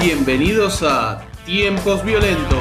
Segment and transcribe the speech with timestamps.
[0.00, 2.58] Bienvenidos a Tiempos Violentos.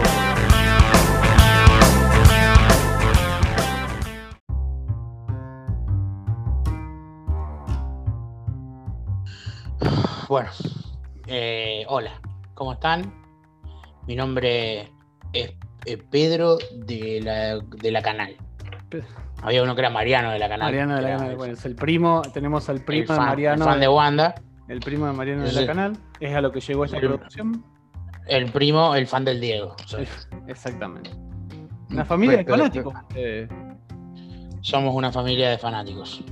[10.28, 10.50] Bueno,
[11.28, 12.20] eh, hola,
[12.54, 13.14] ¿cómo están?
[14.08, 14.92] Mi nombre
[15.32, 15.52] es
[15.86, 18.36] eh, Pedro de la, de la Canal.
[19.42, 20.68] Había uno que era Mariano de la Canal.
[20.68, 21.36] Mariano de la Canal.
[21.36, 23.64] Bueno, es el primo, tenemos al el primo de Mariano.
[23.66, 24.36] el fan de Wanda.
[24.70, 25.98] el primo de Mariano de la Canal.
[26.20, 27.66] Es a lo que llegó esta El- producción.
[28.28, 29.76] El primo, el fan del Diego.
[29.86, 30.08] soy.
[30.48, 31.10] Exactamente.
[31.90, 32.94] Una familia de fanáticos.
[33.16, 33.48] Eh,
[34.62, 36.24] Somos una familia de fanáticos.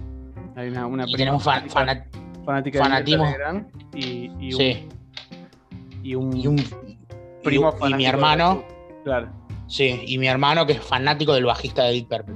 [0.55, 2.05] hay una, una Y tenemos fan- fana-
[2.45, 4.87] fanática de y, y un, sí,
[6.01, 6.55] y un y un
[7.43, 8.63] primo y- y, mi hermano,
[9.03, 9.29] Claro,
[9.71, 12.35] sí, y mi hermano que es fanático del bajista de Deep Purple.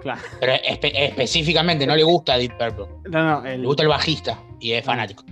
[0.00, 0.20] claro.
[0.40, 4.42] Pero espe- específicamente no le gusta Deep Purple, No, no, el- le gusta el bajista
[4.60, 5.24] y es fanático.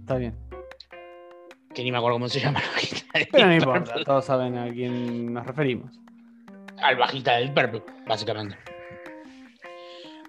[0.00, 0.34] está bien.
[1.74, 4.04] Que ni me acuerdo cómo se llama el bajista de Pero no importa, Purple.
[4.04, 5.92] todos saben a quién nos referimos.
[6.82, 8.56] Al bajista de Deep Purple, básicamente.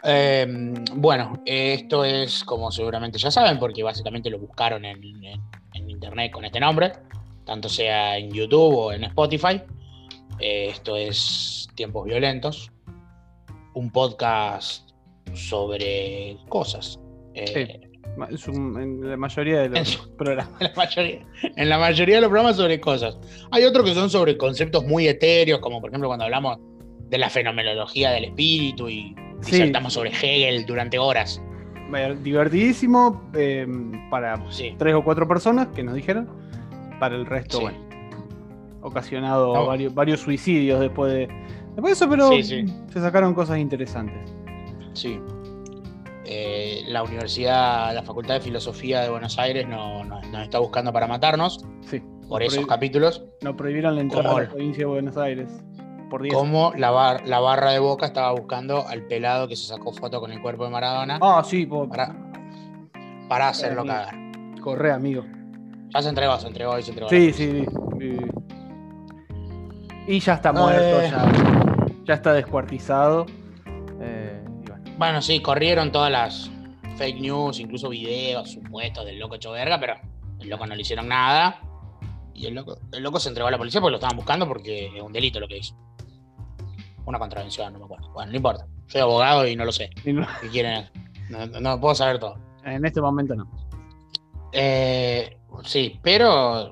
[0.04, 0.48] Eh,
[0.96, 5.42] bueno, esto es como seguramente ya saben, porque básicamente lo buscaron en, en-
[5.74, 6.92] en internet con este nombre,
[7.46, 9.62] tanto sea en YouTube o en Spotify.
[10.42, 12.72] Eh, esto es Tiempos Violentos,
[13.74, 14.90] un podcast
[15.34, 17.00] sobre cosas.
[17.36, 17.80] Eh,
[18.48, 20.54] un- en la mayoría de los En programas.
[20.60, 23.18] en, la mayoría, en la mayoría de los programas sobre cosas.
[23.52, 26.58] Hay otros que son sobre conceptos muy etéreos, como por ejemplo cuando hablamos
[27.10, 29.52] de la fenomenología del espíritu y Sí.
[29.54, 31.42] disertamos sobre Hegel durante horas.
[32.24, 33.68] Divertidísimo eh,
[34.10, 34.76] para Sí.
[34.78, 36.30] tres o cuatro personas que nos dijeron.
[37.00, 37.64] Para el resto, Sí.
[37.64, 37.80] bueno,
[38.82, 39.66] ocasionado No.
[39.68, 41.28] varios, varios suicidios después de,
[41.76, 42.66] después de eso, pero Sí, sí.
[42.92, 44.34] se sacaron cosas interesantes.
[44.94, 45.20] Sí.
[46.26, 50.94] Eh, la Universidad, la Facultad de Filosofía de Buenos Aires no- no- nos está buscando
[50.94, 52.02] para matarnos Sí.
[52.30, 53.26] por esos capítulos.
[53.42, 55.50] Nos prohibieron la entrada a la provincia de Buenos Aires
[56.10, 56.34] por 10.
[56.34, 60.20] Como la, bar- la barra de boca estaba buscando al pelado que se sacó foto
[60.22, 62.16] con el cuerpo de Maradona Ah, sí, po- para,
[63.28, 64.16] para hacerlo cagar.
[64.62, 65.24] corre, amigo.
[65.94, 67.10] Ya se entregó, se entregó y se entregó.
[67.10, 67.66] Sí, sí,
[68.00, 68.18] sí.
[70.08, 71.10] Y ya está muerto, Eh.
[71.12, 71.32] ya,
[72.06, 73.26] ya está descuartizado.
[74.02, 74.84] Eh, y bueno.
[74.98, 76.52] Bueno, sí, corrieron todas las
[76.98, 79.96] fake news, incluso videos supuestos del loco hecho verga, pero
[80.40, 81.60] el loco no le hicieron nada.
[82.34, 84.88] Y el loco, el loco se entregó a la policía porque lo estaban buscando porque
[84.96, 85.76] es un delito lo que hizo.
[87.06, 88.10] Una contravención, no me acuerdo.
[88.14, 88.66] Bueno, no importa.
[88.88, 89.90] Soy abogado y no lo sé.
[90.06, 90.90] No- ¿Qué quieren?
[91.30, 92.36] No, no- no puedo saber todo.
[92.64, 93.50] en este momento no.
[94.52, 96.72] Eh, sí, pero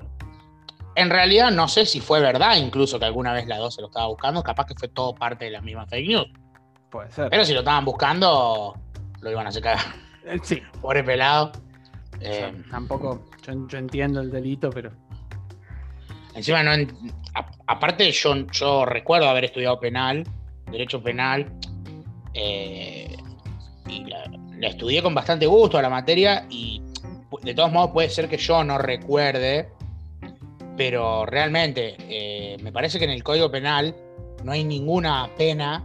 [0.96, 3.86] en realidad no sé si fue verdad incluso que alguna vez la 2 se lo
[3.88, 4.42] estaba buscando.
[4.42, 6.26] Capaz que fue todo parte de la misma fake news.
[6.90, 7.30] Puede ser.
[7.30, 8.74] Pero si lo estaban buscando,
[9.20, 9.78] lo iban a cagar.
[10.26, 10.60] Eh, sí.
[10.82, 11.52] Pobre pelado.
[12.16, 14.90] O sea, Eh, tampoco, yo, yo entiendo el delito, pero
[16.34, 20.24] encima, no a- aparte, yo, yo recuerdo haber estudiado penal,
[20.70, 21.50] derecho penal,
[22.34, 23.16] eh,
[23.88, 24.24] y la,
[24.58, 26.82] la estudié con bastante gusto a la materia, y
[27.42, 29.70] de todos modos puede ser que yo no recuerde,
[30.80, 33.94] pero realmente eh, me parece que en el código penal
[34.42, 35.84] no hay ninguna pena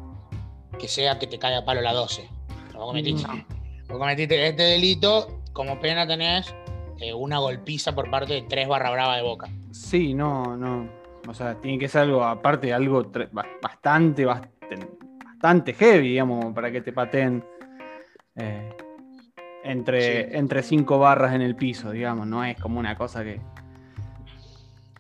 [0.80, 2.26] que sea que te caiga a palo la 12.
[2.74, 3.46] Vos cometiste, No.
[3.90, 6.56] vos cometiste este delito, como pena tenés
[7.02, 9.50] eh, una golpiza por parte de tres barra brava de boca.
[9.72, 10.90] sí, no, no.
[11.28, 13.04] O sea, tiene que ser algo, aparte, algo
[13.34, 14.88] bastante, bastante,
[15.26, 17.44] bastante heavy, digamos, para que te pateen
[18.38, 18.70] eh,
[19.66, 20.30] entre, Sí.
[20.38, 22.26] entre cinco barras en el piso, digamos.
[22.28, 23.42] No es como una cosa que.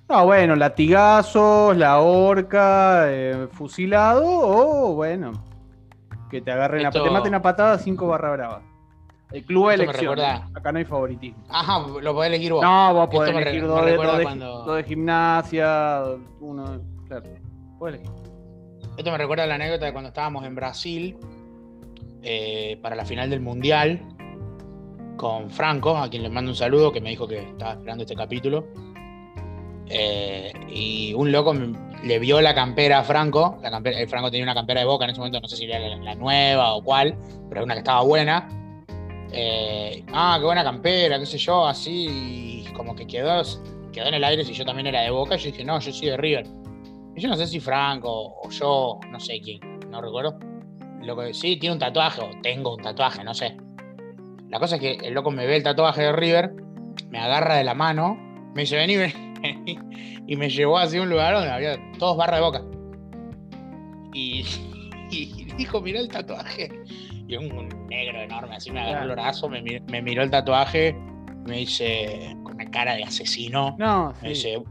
[0.07, 5.31] No, bueno, latigazos, la horca, eh, fusilado, o bueno,
[6.29, 8.61] que te agarren, a- Esto- te maten a patada cinco barra brava.
[9.31, 10.19] El club de Esto elección.
[10.53, 11.43] Acá no hay favoritismo.
[11.49, 12.61] Ajá, lo podés elegir vos.
[12.61, 16.03] No, vos Esto podés re- elegir dos de, dos de- cuando- dos de gimnasia,
[16.39, 16.79] uno.
[17.07, 17.25] Claro.
[17.79, 18.11] Podés elegir.
[18.97, 21.17] Esto me recuerda la anécdota de cuando estábamos en Brasil
[22.21, 23.99] eh, para la final del Mundial
[25.17, 28.15] con Franco, a quien le mando un saludo, que me dijo que estaba esperando este
[28.15, 28.65] capítulo.
[29.89, 31.53] Eh, y un loco
[32.03, 33.59] le vio la campera a Franco.
[33.63, 36.15] El Franco tenía una campera de boca en ese momento, no sé si era la,
[36.15, 37.17] nueva o cuál,
[37.49, 38.47] pero una que estaba buena.
[39.31, 43.41] Eh, ah, qué buena campera, qué sé yo, así, como que quedó,
[43.91, 45.35] quedó en el aire si yo también era de boca.
[45.35, 46.45] Yo dije, no, yo soy de River.
[47.15, 49.59] Y yo no sé si Franco o yo, no sé quién,
[49.89, 50.37] no recuerdo.
[51.01, 53.57] Lo que sí, tiene un tatuaje, o tengo un tatuaje, no sé.
[54.49, 56.51] La cosa es que el loco me ve el tatuaje de River,
[57.09, 58.15] me agarra de la mano,
[58.53, 59.24] me dice, vení, vení,
[60.27, 62.61] y me llevó hacia un lugar donde había todos barra de boca.
[64.13, 64.45] Y,
[65.11, 66.71] y dijo, mirá el tatuaje.
[67.27, 70.95] Y un negro enorme, así me agarró el brazo, me, mi- me miró el tatuaje,
[71.47, 74.49] me dice, con una cara de asesino, No, me sí.
[74.49, 74.63] dice,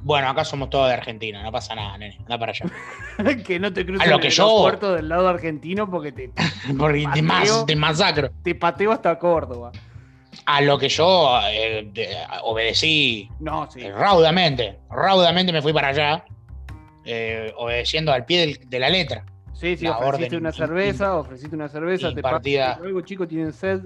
[0.00, 2.64] bueno, acá somos todos de Argentina, no pasa nada, nene, anda para allá.
[3.44, 6.30] que no te cruces en el yo- aeropuerto del lado argentino porque te,
[6.78, 7.66] Porque te, Mateo.
[7.66, 8.30] te masacro.
[8.42, 9.70] te pateo hasta Córdoba.
[10.46, 13.80] A lo que yo eh, de- obedecí No, sí.
[13.82, 16.24] eh, raudamente, raudamente me fui para allá,
[17.04, 19.24] eh, obedeciendo al pie del- de la letra.
[19.52, 22.74] Sí, sí, la ofreciste orden una cerveza, ofreciste una cerveza, te impartida.
[22.74, 23.80] pago algo, chicos, tienen sed,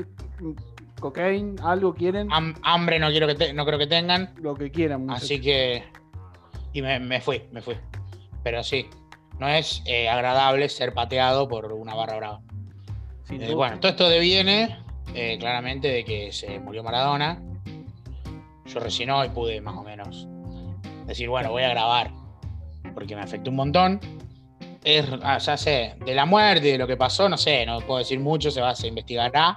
[1.00, 4.70] cocaína, algo quieren, Ham- hambre no, quiero que te- no creo que tengan, lo que
[4.70, 5.10] quieran.
[5.10, 5.84] así que...
[6.72, 7.76] Y me, me fui, me fui.
[8.42, 8.86] Pero sí,
[9.38, 12.40] no es eh, agradable ser pateado por una barra brava.
[13.24, 14.78] Sin Eh, bueno, todo esto deviene
[15.14, 17.40] eh, claramente de que se murió Maradona.
[18.66, 20.26] Yo recién hoy pude más o menos
[21.06, 22.10] decir, bueno, voy a grabar,
[22.94, 24.00] porque me afectó un montón.
[24.82, 27.98] Es, ah, ya sé, de la muerte, de lo que pasó, no sé, no puedo
[27.98, 29.56] decir mucho, se, va, se investigará.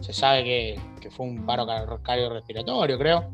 [0.00, 3.30] Se sabe que, que fue un paro car- cardiorrespiratorio, creo.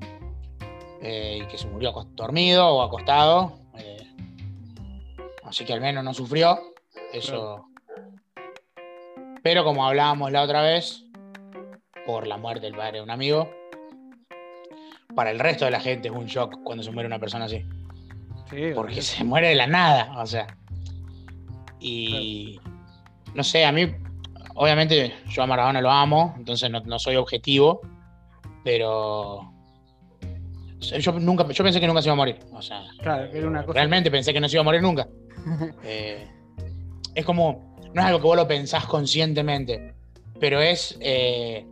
[1.03, 3.59] eh, y que se murió dormido o acostado.
[3.77, 4.07] eh,
[5.45, 6.59] así que al menos no sufrió.
[7.13, 7.67] Eso.
[9.43, 11.05] Pero como hablábamos la otra vez,
[12.07, 13.51] por la muerte del padre de un amigo,
[15.15, 17.65] para el resto de la gente es un shock cuando se muere una persona así.
[18.51, 20.47] Sí, Porque se muere de la nada, o sea.
[21.79, 22.61] Y
[23.35, 23.87] no sé, a mí,
[24.55, 27.81] obviamente yo a Maradona lo amo, entonces no, no soy objetivo,
[28.65, 29.53] pero
[30.81, 32.39] yo nunca, yo pensé que nunca se iba a morir.
[32.53, 33.75] O sea, Claro, era una cosa.
[33.75, 35.09] realmente pensé que no se iba a morir nunca.
[35.85, 36.29] Eh,
[37.15, 39.95] es como, no es algo que vos lo pensás conscientemente,
[40.39, 41.67] pero es, eh,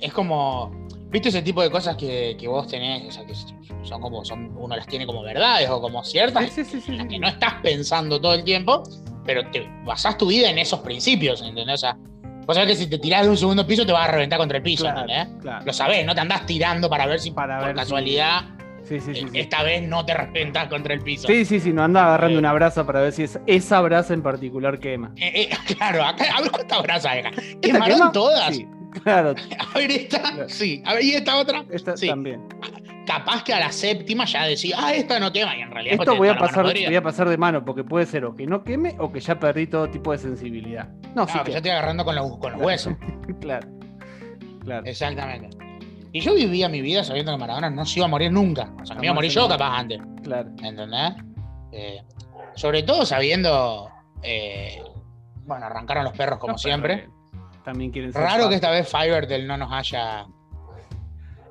[0.00, 0.70] es como,
[1.10, 3.34] ¿viste ese tipo de cosas que, que vos tenés, o sea, que
[3.84, 6.92] son como, son, uno las tiene como verdades o como ciertas, Sí, sí, sí, sí,
[6.92, 8.82] en las que no estás pensando todo el tiempo,
[9.24, 11.74] pero te basás tu vida en esos principios, ¿entendés?
[11.74, 11.96] O sea,
[12.46, 14.56] vos sabés que si te tirás de un segundo piso te vas a reventar contra
[14.58, 15.28] el piso, Claro, ¿entendés?
[15.42, 15.64] claro.
[15.66, 18.42] Lo sabés, no te andás tirando para ver si Para por ver casualidad
[18.84, 19.20] Sí, sí, sí.
[19.20, 19.38] eh, sí.
[19.38, 21.26] esta vez no te reventás contra el piso.
[21.28, 22.38] Sí, sí, sí, no anda agarrando Eh.
[22.38, 25.12] una brasa para ver si es esa brasa en particular quema.
[25.16, 27.16] Eh, eh, claro, acá, a ver cuántas brasas.
[27.16, 27.30] ¿Esta
[27.60, 28.12] ¿Quemaron quema?
[28.12, 28.56] todas?
[28.56, 28.66] Sí,
[29.04, 29.34] claro,
[29.74, 30.48] A ver esta, Claro.
[30.48, 30.82] sí.
[30.86, 31.64] A ver, y esta otra.
[31.70, 32.08] esta Sí.
[32.08, 32.46] también.
[33.06, 35.56] Capaz que a la séptima ya decís, ah, esta no quema.
[35.56, 38.24] Y en realidad Esto voy a pasar, voy a pasar de mano porque puede ser
[38.26, 40.88] o que no queme o que ya perdí todo tipo de sensibilidad.
[41.14, 42.94] No, sí Claro, que que- ya estoy agarrando con los, con los huesos.
[43.40, 43.66] claro.
[44.62, 44.86] Claro.
[44.86, 45.48] Exactamente.
[46.12, 48.70] Y yo vivía mi vida sabiendo que Maradona no se iba a morir nunca.
[48.80, 50.00] O sea, que me iba a morir yo capaz antes.
[50.22, 50.50] Claro.
[50.62, 51.12] ¿Entendés?
[51.72, 52.02] Eh,
[52.56, 53.88] sobre todo sabiendo.
[54.22, 54.82] eh,
[55.46, 57.08] bueno, arrancaron los perros como No, siempre.
[57.68, 60.26] También quieren ser Raro que esta vez Fivertel no nos haya.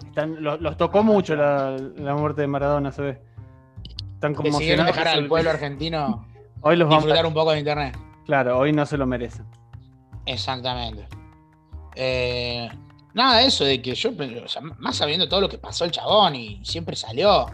[0.08, 3.22] Están- los, los tocó mucho la, la muerte de Maradona, se ve.
[4.16, 4.88] Están conmocionados.
[4.96, 6.26] dejar al lo- pueblo argentino
[6.62, 7.96] Hoy los vamos disfrutar un poco de internet.
[8.26, 9.46] Claro, hoy no se lo merecen.
[10.26, 11.08] Exactamente.
[11.96, 12.68] Eh,
[13.14, 14.10] nada de eso, de que yo,
[14.44, 17.46] o sea, más sabiendo todo lo que pasó el chabón y siempre salió.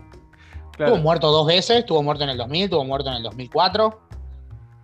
[0.71, 0.93] Claro.
[0.93, 3.99] Estuvo muerto dos veces, estuvo muerto en el 2000, estuvo muerto en el 2004.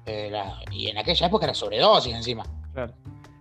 [0.06, 2.44] eh, la- y en aquella época era sobredosis encima.
[2.74, 2.94] claro.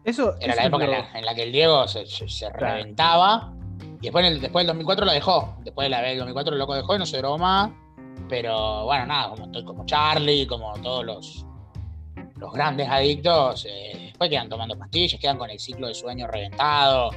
[0.08, 2.28] Eso, Era eso la época en lo- la, en la que el Diego se, se-
[2.28, 2.76] se Claro.
[2.76, 3.52] reventaba.
[4.00, 5.56] Y después, en el- después del 2004 la dejó.
[5.64, 7.70] Después de la vez del 2004 el loco dejó y no se más.
[8.28, 11.46] Pero bueno, nada, como, como Charlie, como todos los,
[12.36, 17.10] los grandes adictos, eh, después quedan tomando pastillas, quedan con el ciclo de sueño reventado.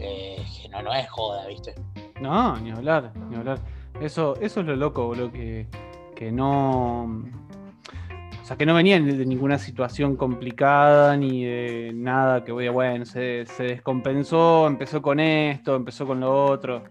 [0.00, 1.72] eh, que no, no es joda, ¿viste?
[2.20, 3.60] No, ni hablar, ni hablar.
[4.00, 5.68] Eso, eso es lo loco, boludo, que,
[6.16, 7.22] que no.
[8.44, 13.46] O sea, que no venían de ninguna situación complicada ni de nada que bueno, se,
[13.46, 16.84] se descompensó, empezó con esto, empezó con lo otro.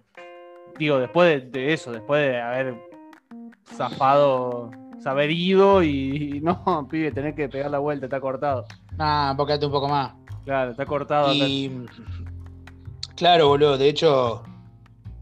[0.79, 2.75] Digo, después de, de eso, después de haber
[3.65, 4.71] zafado,
[5.05, 8.65] haber ido y, y no, pibe, tenés que pegar la vuelta, está cortado.
[8.97, 10.13] Nada, porque un poco más.
[10.45, 11.33] Claro, está cortado.
[11.35, 11.85] Y.
[13.15, 14.43] Claro, boludo, de hecho.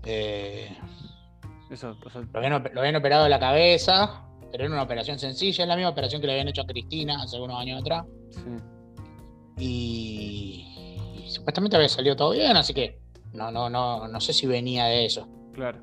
[0.05, 0.77] eh,
[1.69, 4.83] Eso, o sea, Lo habían, op- lo habían operado de la cabeza, pero era una
[4.83, 7.81] operación sencilla, es la misma operación que le habían hecho a Cristina hace algunos años
[7.81, 8.05] atrás.
[8.31, 8.39] sí.
[9.57, 10.65] Y,
[11.25, 12.97] y supuestamente había salido todo bien, así que
[13.33, 15.27] no, no, no, no sé si venía de eso.
[15.53, 15.79] claro.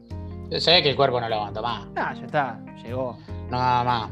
[0.58, 1.86] Se ve que el cuerpo no lo aguantó más.
[1.94, 3.18] Ah, ya está, llegó,
[3.50, 4.10] Nada más.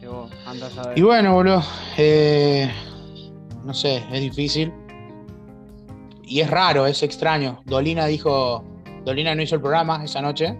[0.00, 0.96] llegó, anda a saber.
[0.96, 1.60] Y bueno, boludo.
[1.98, 2.70] eh,
[3.64, 4.72] no sé, es difícil.
[6.22, 7.60] Y es raro, es extraño.
[7.64, 8.64] Dolina dijo.
[9.04, 10.56] Dolina no hizo el programa esa noche.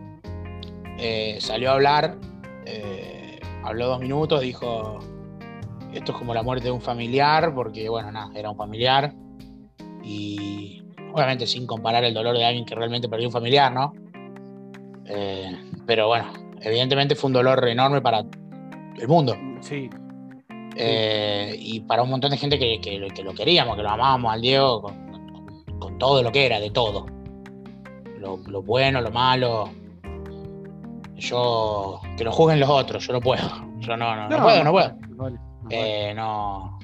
[0.99, 2.17] eh, salió a hablar.
[2.67, 4.99] Eh, habló dos minutos, dijo.
[5.93, 9.15] Esto es como la muerte de un familiar, porque bueno, nada, era un familiar.
[10.03, 13.93] Y obviamente sin comparar el dolor de alguien que realmente perdió un familiar, ¿no?
[15.07, 15.57] Eh,
[15.87, 18.25] pero bueno, evidentemente fue un dolor enorme para
[18.99, 19.37] el mundo.
[19.61, 19.89] Sí,
[20.77, 23.91] Eh, y para un montón de gente que, que lo- que lo queríamos, que lo
[23.91, 27.07] amábamos al Diego con, con- con todo lo que era, de todo.
[28.19, 29.71] Lo, lo bueno, lo malo.
[31.17, 32.01] Yo.
[32.17, 33.43] Que lo juzguen los otros, yo no puedo.
[33.79, 34.89] Yo no, no, no, puedo, no puedo.
[34.89, 35.39] vale, no vale.
[35.71, 36.79] Eh, no.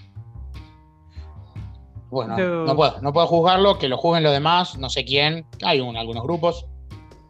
[2.11, 5.47] Bueno, no puedo, no puedo juzgarlo, que lo juzguen los demás, no sé quién.
[5.65, 6.67] Hay un, algunos grupos.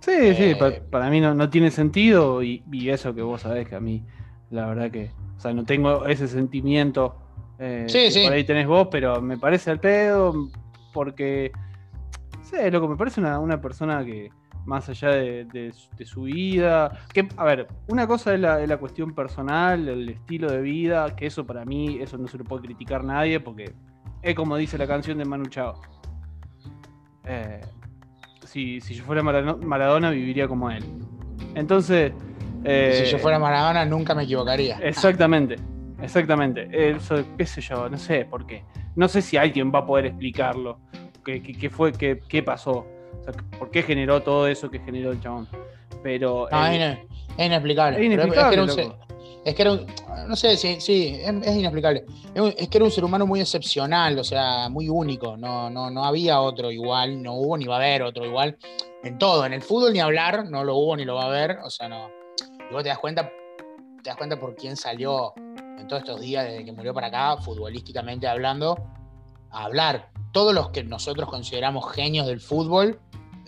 [0.01, 3.43] Sí, sí, Eh, pa- para mí no, no tiene sentido y, y eso que vos
[3.43, 4.03] sabés que a mí,
[4.51, 7.17] la verdad que, o sea, no tengo ese sentimiento
[7.59, 8.23] eh, Sí, sí.
[8.25, 10.33] por ahí tenés vos, pero me parece al pedo
[10.95, 11.53] porque,
[12.43, 14.31] sé, loco, me parece una, una persona que
[14.67, 18.61] más allá de, de su- de su vida, que, a ver, una cosa es la,
[18.63, 22.39] es la cuestión personal, el estilo de vida, que eso para mí, eso no se
[22.39, 23.73] lo puede criticar nadie porque
[24.23, 25.81] es como dice la canción de Manu Chao.
[27.25, 27.61] Eh,
[28.45, 30.85] si, si yo fuera Maradona, viviría como él.
[31.55, 32.13] Entonces.
[32.65, 34.79] eh, si yo fuera Maradona, nunca me equivocaría.
[34.83, 35.57] Exactamente,
[36.03, 36.69] exactamente.
[36.91, 38.65] Eso, qué sé yo, no sé por qué.
[38.97, 40.81] No sé si alguien va a poder explicarlo.
[41.25, 42.87] ¿Qué, qué- qué fue, qué, qué pasó?
[43.21, 45.49] O sea, ¿Por qué generó todo eso que generó el chabón?
[46.03, 46.49] Pero.
[46.51, 47.07] No, eh, es, ine-
[47.39, 47.97] es inexplicable.
[47.97, 48.83] es Pero inexplicable, es que era un loco.
[48.83, 49.11] ser-
[49.45, 49.87] es que era un-
[50.29, 52.05] no sé, sí, sí, es, es inexplicable.
[52.37, 55.37] Un- es que era un ser humano muy excepcional, o sea, muy único.
[55.37, 58.57] No, no, no había otro igual, no hubo ni va a haber otro igual.
[59.03, 61.59] En todo, en el fútbol ni hablar, no lo hubo ni lo va a haber.
[61.65, 62.09] O sea, no.
[62.71, 63.31] Y vos te das cuenta,
[64.03, 65.33] te das cuenta por quién salió
[65.79, 68.77] en todos estos días desde que murió para acá, futbolísticamente hablando,
[69.51, 70.11] a hablar.
[70.33, 73.01] Todos los que nosotros consideramos genios del fútbol,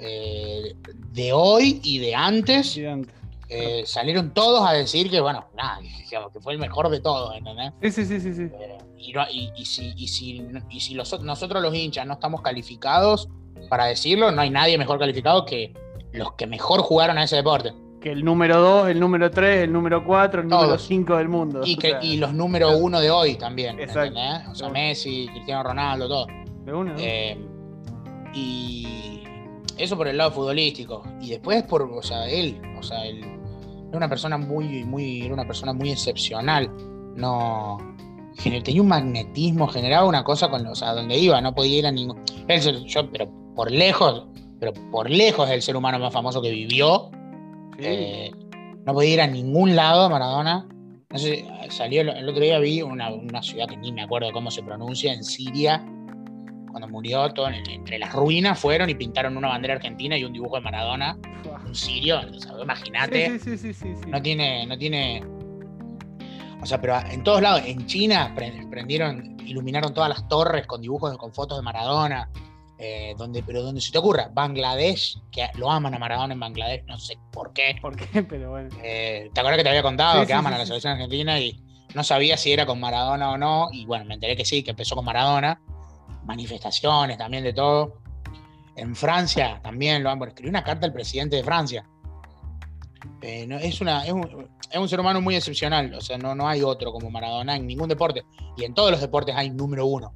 [0.03, 0.75] eh,
[1.13, 2.79] de hoy y de antes,
[3.49, 7.73] eh, salieron todos a decir que, bueno, nada, que, fue el mejor de todos, ¿entendés?
[7.83, 8.43] Sí, sí, sí, sí, sí.
[8.53, 12.15] Eh, y, no- y- y si, y si, y si los- nosotros los hinchas no
[12.15, 13.29] estamos calificados
[13.69, 15.73] para decirlo, no hay nadie mejor calificado que
[16.13, 17.73] los que mejor jugaron a ese deporte.
[18.01, 20.83] Que el número 2, el número 3, el número 4, el número Todos.
[20.83, 21.61] 5 del mundo.
[21.65, 24.07] Y, que, y los número uno de hoy también, Exacto.
[24.19, 24.49] ¿entendés?
[24.49, 24.69] O sea.
[24.71, 26.27] Messi, Cristiano Ronaldo, todo.
[26.65, 26.99] de una, ¿no?
[26.99, 27.39] Eh,
[28.35, 29.22] y
[29.79, 31.03] eso por el lado futbolístico.
[31.21, 33.21] Y después por, o sea, él, o sea, él
[33.89, 36.71] era una persona muy, muy, era una persona muy excepcional.
[37.17, 37.79] No
[38.65, 41.93] tenía un magnetismo, generaba una cosa con, o sea, donde iba, no podía ir a
[41.93, 42.23] ningún.
[42.49, 44.25] Él, yo, pero por lejos,
[44.59, 47.11] pero por lejos es el ser humano más famoso que vivió.
[47.79, 47.85] Sí.
[47.85, 48.31] Eh,
[48.85, 50.67] no podía ir a ningún lado Maradona.
[51.11, 54.33] No sé, salió el, el otro día vi una, una ciudad que ni me acuerdo
[54.33, 55.85] cómo se pronuncia, en Siria,
[56.73, 60.33] cuando murió, todo en- entre las ruinas fueron y pintaron una bandera argentina y un
[60.33, 61.17] dibujo de Maradona,
[61.65, 65.23] un sirio, o sea, imagínate, Sí, sí, sí, no tiene, no tiene.
[66.63, 70.81] O sea, pero en todos lados, en China pre- prendieron, iluminaron todas las torres con
[70.81, 72.29] dibujos, con fotos de Maradona.
[72.85, 76.83] eh, donde, pero donde se te ocurra, Bangladesh, que lo aman a Maradona en Bangladesh,
[76.87, 77.77] no sé por qué.
[77.81, 78.23] ¿Por qué?
[78.29, 78.71] Pero bueno.
[78.83, 81.63] Eh, ¿Te acuerdas que te había contado que aman a la selección argentina y
[81.95, 83.69] no sabía si era con Maradona o no?
[83.71, 85.61] Y bueno, me enteré que sí, que empezó con Maradona.
[86.25, 87.99] Manifestaciones también de todo.
[88.77, 90.19] En Francia también lo han.
[90.19, 91.85] bueno, escribió una carta al presidente de Francia.
[93.21, 95.93] Eh, no, es, una, es, un, es un ser humano muy excepcional.
[95.95, 98.25] O sea, no, no hay otro como Maradona en ningún deporte.
[98.57, 100.13] Y en todos los deportes hay número uno.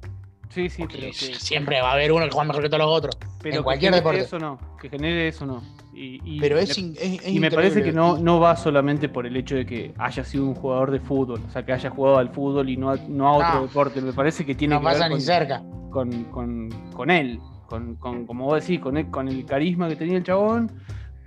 [0.49, 2.97] Sí, sí, pero que, siempre va a haber uno que juega mejor que todos los
[2.97, 3.17] otros.
[3.41, 4.21] pero en que cualquier genere deporte.
[4.21, 5.61] Eso no, que genere eso no.
[5.99, 8.55] Y, y Pero me- es, in- es- es Y me parece que no, no va
[8.55, 11.73] solamente por el hecho de que haya sido un jugador de fútbol, o sea, que
[11.73, 13.61] haya jugado al fútbol y no a, no a otro No.
[13.67, 14.01] deporte.
[14.01, 15.63] Me parece que tiene no que pasa ver ni con, cerca.
[15.89, 19.95] con, con- con él, con, con- como vos decís, con el, con el carisma que
[19.95, 20.71] tenía el chabón,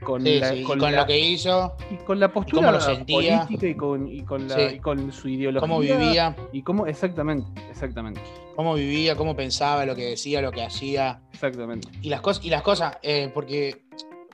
[0.05, 2.69] con, Sí, la, sí, y con con la- lo que hizo, y con la postura
[2.69, 3.41] cómo lo sentía.
[3.45, 4.63] política y con, y con, la- Sí.
[4.77, 5.61] y con su ideología.
[5.61, 6.37] cómo vivía.
[6.53, 8.21] Y cómo, exactamente, exactamente,
[8.55, 11.21] cómo vivía, cómo pensaba, lo que decía, lo que hacía.
[11.33, 11.89] exactamente.
[12.03, 13.83] Y las, cosas y las cosas, eh, porque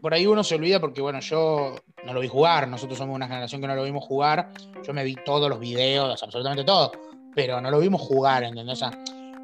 [0.07, 3.27] por ahí uno se olvida, porque bueno, yo no lo vi jugar, nosotros somos una
[3.27, 4.51] generación que no lo vimos jugar,
[4.87, 6.93] yo me vi todos los videos, absolutamente todo,
[7.35, 8.75] pero no lo vimos jugar, ¿entendés?
[8.75, 8.97] O sea,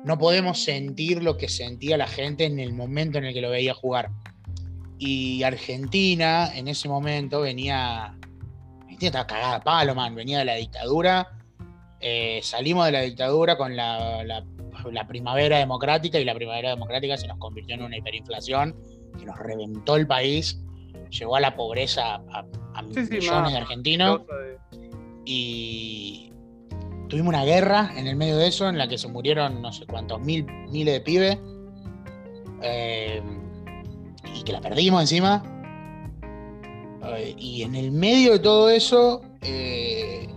[0.05, 3.51] no podemos sentir lo que sentía la gente en el momento en el que lo
[3.51, 4.11] veía jugar.
[5.01, 8.17] Y Argentina, en ese momento, venía.
[8.83, 10.15] Argentina estaba cagada palo, man.
[10.15, 11.41] Venía de la dictadura.
[11.99, 14.45] Eh, salimos de la dictadura con la, la-
[14.93, 18.77] la primavera democrática y la primavera democrática se nos convirtió en una hiperinflación
[19.19, 20.59] que nos reventó el país.
[21.11, 24.59] Llegó a la pobreza a, a Sí, millones de argentinos de-
[25.25, 26.33] y
[27.09, 29.87] tuvimos una guerra en el medio de eso en la que se murieron no sé
[29.87, 31.39] cuántos mil, miles de pibes
[32.63, 33.23] eh,
[34.35, 35.43] y que la perdimos encima.
[37.17, 40.29] Eh, y en el medio de todo eso, eh,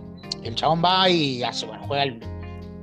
[0.43, 2.19] el chabón va y hace, bueno, juega el-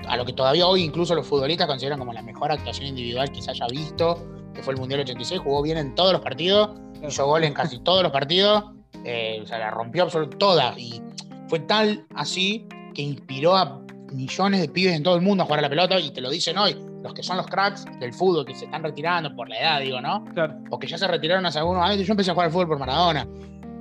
[0.09, 3.43] a lo que todavía hoy incluso los futbolistas consideran como la mejor actuación individual que
[3.43, 4.19] se haya visto,
[4.55, 6.71] que fue el Mundial 86, jugó bien en todos los partidos,
[7.07, 8.65] hizo gol en casi todos los partidos,
[9.05, 10.79] eh, o sea, la rompió absolutamente toda.
[10.79, 11.03] Y
[11.49, 13.81] fue tal así que inspiró a
[14.13, 16.31] millones de pibes en todo el mundo a jugar a la pelota y te lo
[16.31, 19.59] dicen hoy, los que son los cracks del fútbol, que se están retirando por la
[19.59, 20.25] edad, digo, ¿no?
[20.35, 20.55] Claro.
[20.71, 22.07] O que ya se retiraron hace algunos años.
[22.07, 23.27] Yo empecé a jugar al fútbol por Maradona.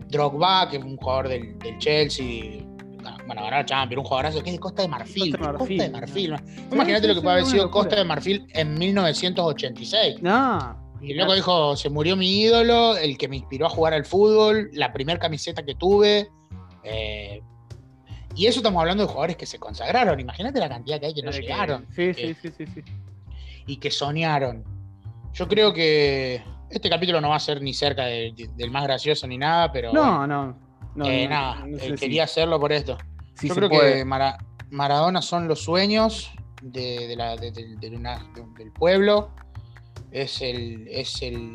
[0.07, 2.63] Drogba, que es un jugador del, del Chelsea,
[3.33, 5.38] bueno, ganar Champions, un jugadorazo que es de Costa de Marfil.
[5.38, 5.77] Costa de Marfil.
[5.77, 6.35] Costa de Marfil.
[6.71, 7.83] Imagínate lo que puede haber sido locura.
[7.83, 10.21] Costa de Marfil en 1986.
[10.21, 10.97] No.
[11.01, 14.69] Y loco dijo, se murió mi ídolo, el que me inspiró a jugar al fútbol,
[14.73, 16.27] la primera camiseta que tuve.
[16.83, 17.41] eh,
[18.35, 20.19] y eso estamos hablando de jugadores que se consagraron.
[20.19, 22.81] Imagínate la cantidad que hay que no que- llegaron Sí, sí, sí, sí, sí.
[23.67, 24.63] y que soñaron.
[25.33, 28.83] Yo creo que este capítulo no va a ser ni cerca de- de- del más
[28.83, 30.57] gracioso ni nada, pero No, no.
[30.95, 32.97] no, eh, no, nada, no sé eh, si- quería hacerlo por esto.
[33.35, 33.95] Si Yo creo puede.
[33.97, 34.38] que Mara-
[34.69, 37.51] Maradona son los sueños de, de la- de-
[37.95, 38.25] una-
[38.57, 39.31] del pueblo.
[40.11, 41.51] Es, el, es el,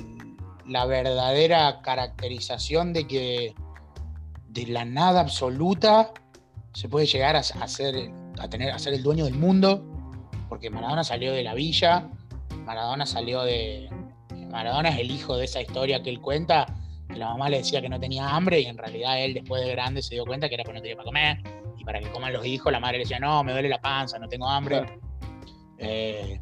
[0.66, 3.54] la verdadera caracterización de que
[4.48, 6.12] de la nada absoluta
[6.72, 9.84] se puede llegar a, a ser, a, tener, a ser el dueño del mundo.
[10.48, 12.08] Porque Maradona salió de la villa,
[12.64, 13.88] Maradona salió de.
[14.50, 16.66] Maradona es el hijo de esa historia que él cuenta,
[17.08, 19.70] que la mamá le decía que no tenía hambre y en realidad él después de
[19.72, 21.38] grande se dio cuenta que era porque no tenía para comer
[21.78, 24.18] y para que coman los hijos la madre le decía no, me duele la panza,
[24.18, 24.80] no tengo hambre.
[24.80, 25.00] Claro.
[25.78, 26.40] Eh,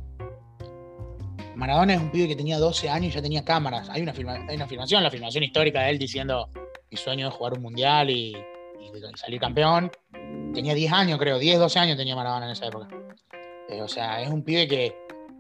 [1.57, 3.89] Maradona es un pibe que tenía 12 años y ya tenía cámaras.
[3.91, 6.49] Hay una, filma- hay una filmación, la filmación histórica de él diciendo
[6.91, 9.91] mi sueño es jugar un mundial y, y salir campeón.
[10.53, 12.89] Tenía 10 años, creo, 10, 12 años tenía Maradona en esa época.
[13.69, 14.97] Eh, o sea, es un pibe que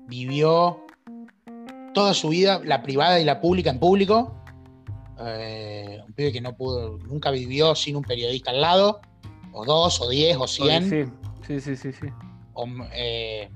[0.06, 0.84] vivió
[1.94, 4.40] toda su vida, la privada y la pública en público.
[5.20, 9.00] Eh, un pibe que no pudo, nunca vivió sin un periodista al lado,
[9.54, 10.82] o dos, o diez, o cien.
[10.90, 11.04] Sí,
[11.46, 12.06] sí, sí, sí, sí.
[12.54, 13.48] o, eh,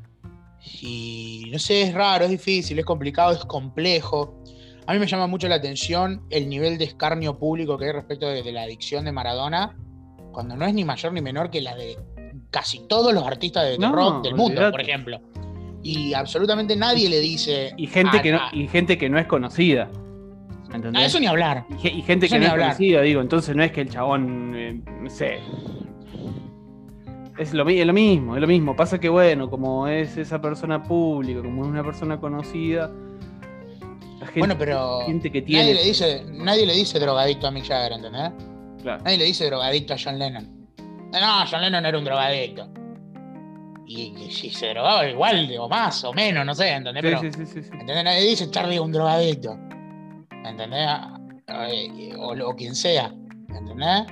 [0.82, 4.42] y no sé, es raro, es difícil, es complicado, es complejo.
[4.86, 8.26] A mí me llama mucho la atención el nivel de escarnio público que hay respecto
[8.28, 9.76] de, de la adicción de Maradona,
[10.32, 11.98] cuando no es ni mayor ni menor que la de
[12.50, 15.20] casi todos los artistas de, No, rock del mundo, por ejemplo.
[15.82, 17.72] Y absolutamente nadie le dice.
[17.76, 19.90] Y gente, "Ah, que no, y gente que no es conocida.
[20.70, 21.06] ah, ¿Entendés?
[21.06, 21.66] eso ni hablar.
[21.70, 22.66] Y, ge- y gente eso que no es hablar.
[22.70, 23.20] conocida, digo.
[23.20, 25.38] Entonces no es que el chabón, eh, no sé.
[27.38, 28.74] Es lo, es lo mismo, es lo mismo.
[28.74, 32.90] Pasa que, bueno, como es esa persona pública, como es una persona conocida.
[34.18, 35.62] La gente, bueno, pero gente que tiene.
[35.62, 38.32] nadie le, dice, nadie le dice drogadicto a Mick Jagger, ¿entendés?
[38.82, 39.02] Claro.
[39.04, 40.66] Nadie le dice drogadicto a John Lennon.
[41.12, 42.68] No, John Lennon era un drogadicto.
[43.86, 47.02] Y, y si se drogaba igual, o más, o menos, no sé, ¿entendés?
[47.02, 47.70] Sí, Pero, sí, sí.
[47.72, 48.04] ¿entendés?
[48.04, 49.56] Nadie dice Charlie es un drogadicto.
[50.44, 50.88] ¿Entendés?
[51.48, 53.14] Eh, O, o quien sea.
[53.48, 54.02] ¿Entendés?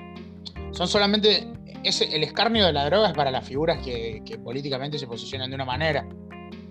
[0.71, 1.49] Son solamente.
[1.89, 5.51] Ese- el escarnio de la droga es para las figuras que, que políticamente se posicionan
[5.51, 6.07] de una manera.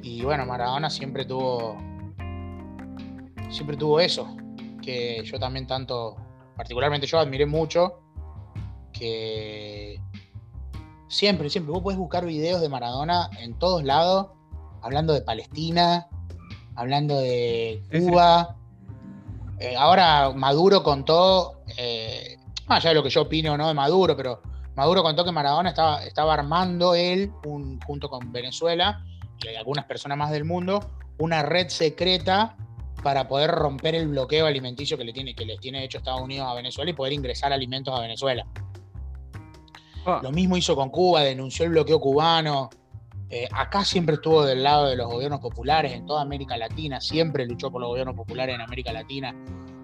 [0.01, 1.78] Y bueno, Maradona siempre tuvo.
[3.49, 4.36] Siempre tuvo eso.
[4.82, 6.15] Que yo también tanto.
[6.56, 7.99] Particularmente yo admiré mucho.
[8.93, 9.99] Que.
[11.08, 11.71] Siempre, siempre.
[11.73, 14.28] Vos podés buscar videos de Maradona en todos lados.
[14.82, 16.08] Hablando de Palestina.
[16.75, 17.82] Hablando de.
[17.99, 18.58] Cuba.
[19.60, 21.62] Eh, ahora Maduro contó.
[21.78, 24.41] eh, más allá de lo que yo opino o no de Maduro, pero
[24.75, 29.03] Maduro contó que Maradona estaba, estaba armando él, un- junto con Venezuela
[29.41, 30.79] y algunas personas más del mundo,
[31.19, 32.55] una red secreta
[33.03, 36.47] para poder romper el bloqueo alimenticio que, le tiene, que les tiene hecho Estados Unidos
[36.49, 38.45] a Venezuela y poder ingresar alimentos a Venezuela.
[40.05, 42.69] Ah, Lo mismo hizo con Cuba, denunció el bloqueo cubano.
[43.29, 47.45] Eh, acá siempre estuvo del lado de los gobiernos populares en toda América Latina, siempre
[47.45, 49.35] luchó por los gobiernos populares en América Latina,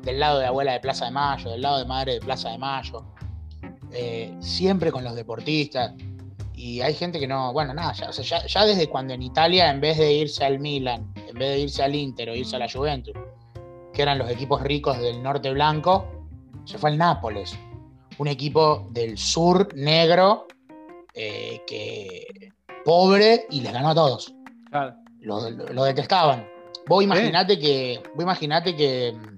[0.04, 2.58] del lado de abuela de Plaza de Mayo, del lado de madre de Plaza de
[2.60, 3.04] Mayo,
[3.93, 5.93] eh, siempre con los deportistas.
[6.54, 9.21] Y hay gente que no, bueno, nada, ya, o sea, ya- ya desde cuando en
[9.23, 12.56] Italia, en vez de irse al Milan, en vez de irse al Inter o irse
[12.56, 13.13] a la Juventus,
[13.93, 16.06] que eran los equipos ricos del norte blanco,
[16.65, 17.58] se fue al Nápoles,
[18.19, 20.45] un equipo del sur negro
[21.15, 22.51] eh, que
[22.86, 24.34] pobre y les ganó a todos.
[24.69, 24.95] claro.
[25.21, 26.47] Lo, lo- lo detestaban.
[26.88, 28.01] Vos imaginate que.
[28.15, 29.13] Vos imaginate que.
[29.13, 29.38] mm,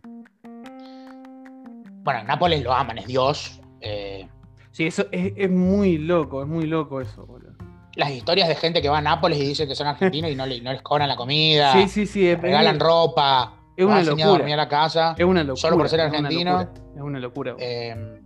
[2.04, 3.60] Bueno, Nápoles lo aman, es Dios.
[3.82, 4.28] eh,
[4.74, 7.54] Sí, eso es, es muy loco, es muy loco eso, boludo.
[7.96, 10.46] las historias de gente que va a Nápoles y dice que son argentinos y no,
[10.48, 13.96] le- no les cobran la comida, Sí, sí, sí, es, regalan es- ropa, es una
[13.98, 14.26] van a locura.
[14.28, 15.16] dormir a la casa.
[15.18, 15.62] Es una locura.
[15.62, 16.52] Solo por ser es una argentino.
[16.60, 17.54] locura, Es una locura.
[17.54, 17.66] boludo.
[17.68, 18.20] Eh,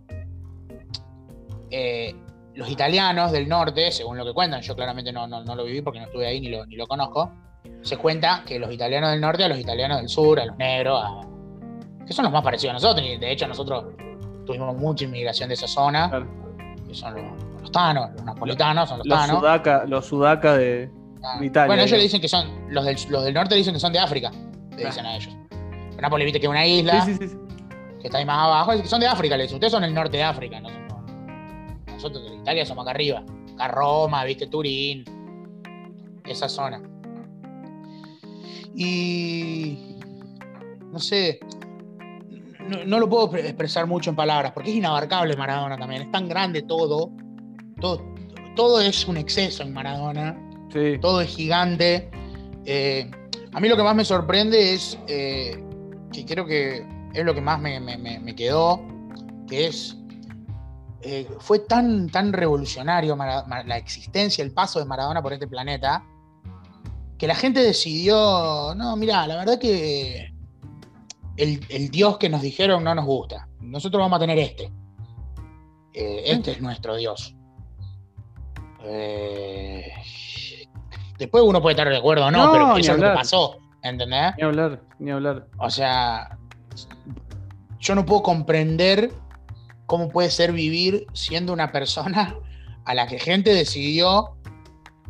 [1.70, 2.14] eh,
[2.54, 5.82] los italianos del norte, según lo que cuentan, yo claramente no, no- no lo viví
[5.82, 7.30] porque no estuve ahí ni lo, ni lo conozco,
[7.82, 11.00] se cuenta que los italianos del norte a los italianos del sur, a los negros,
[11.04, 11.20] a-
[12.06, 13.84] que son los más parecidos a nosotros, y de hecho nosotros
[14.48, 16.26] tuvimos mucha inmigración de esa zona, Claro.
[16.88, 17.24] que son los,
[17.60, 19.38] los tanos, los napolitanos, son los, Los tanos.
[19.40, 20.90] sudaca, los sudaca de.
[21.22, 23.74] Ah, de Italia, bueno, ellos le dicen que son, los del, los del norte dicen
[23.74, 24.30] que son de África,
[24.76, 24.86] le Ah.
[24.86, 25.36] dicen a ellos.
[26.00, 27.36] Nápoles, viste que es una isla Sí, sí, sí,
[28.00, 30.16] que está ahí más abajo, que son de África, le dicen, ustedes son el norte
[30.16, 31.12] de África, no somos-
[31.92, 33.22] nosotros de Italia somos acá arriba.
[33.54, 35.04] acá Roma, viste, Turín,
[36.24, 36.80] esa zona.
[38.74, 39.96] Y
[40.92, 41.40] no sé,
[42.68, 46.62] no, lo puedo expresar mucho en palabras, porque es inabarcable Maradona también, es tan grande
[46.62, 47.10] todo,
[47.80, 48.04] todo,
[48.56, 50.36] todo es un exceso en Maradona,
[51.00, 52.10] todo es gigante.
[52.64, 53.10] Eh,
[53.52, 55.62] a mí lo que más me sorprende es, eh,
[56.12, 58.80] que creo que es lo que más me, quedó,
[59.48, 59.96] que es,
[61.02, 66.04] eh, fue tan, tan revolucionario la existencia, el paso de Maradona por este planeta,
[67.16, 70.32] que la gente decidió, no, mira, la verdad que
[71.38, 74.72] el, Dios que nos dijeron no nos gusta, nosotros vamos a tener este.
[75.94, 77.34] Eh, este es nuestro Dios.
[81.18, 83.56] después uno puede estar de acuerdo o no, pero eso es lo que pasó.
[83.82, 84.34] ¿Entendés?
[84.36, 85.46] Ni hablar, ni hablar.
[85.58, 86.36] O sea,
[87.78, 89.12] yo no puedo comprender
[89.86, 92.36] cómo puede ser vivir siendo una persona
[92.84, 94.36] a la que gente decidió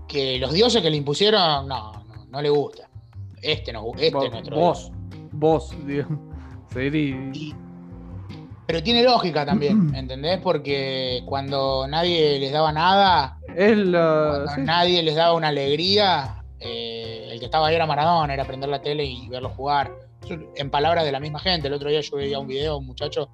[0.07, 2.89] que los dioses que le impusieron, no, no, le gusta.
[3.43, 4.91] Este, no, este es nuestro Vos,
[5.33, 6.21] vos, digamos.
[8.69, 10.39] pero tiene lógica también, ¿entendés?
[10.41, 17.39] Porque cuando nadie les daba nada, es cuando nadie les daba una alegría, eh, el
[17.39, 19.91] que estaba ahí era Maradona, era prender la tele y verlo jugar.
[20.57, 22.87] En palabras de la misma gente, el otro día yo veía un video de un
[22.87, 23.31] muchacho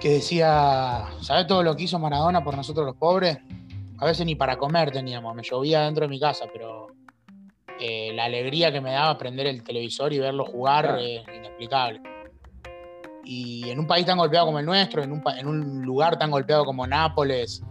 [0.00, 3.38] que decía, ¿sabes todo lo que hizo Maradona por nosotros los pobres?
[3.98, 6.88] A veces ni para comer teníamos, me llovía dentro de mi casa, pero
[7.80, 12.00] eh, la alegría que me daba prender el televisor y verlo jugar es inexplicable.
[13.24, 16.30] Y en un país tan golpeado como el nuestro, en un, en un lugar tan
[16.30, 17.62] golpeado como Nápoles,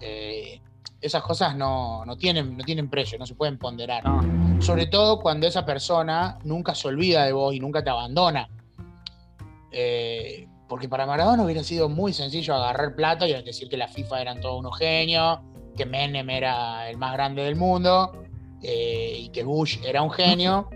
[0.00, 0.60] eh,
[1.00, 4.04] esas cosas no, tienen, no tienen precio, no se pueden ponderar.
[4.60, 8.48] Sobre todo cuando esa persona nunca se olvida de vos y nunca te abandona.
[9.70, 14.20] Eh, porque para Maradona hubiera sido muy sencillo agarrar plata y decir que la FIFA
[14.20, 15.38] eran todos unos genios,
[15.76, 18.25] que Menem era el más grande del mundo
[18.68, 20.68] eh, y que Bush era un genio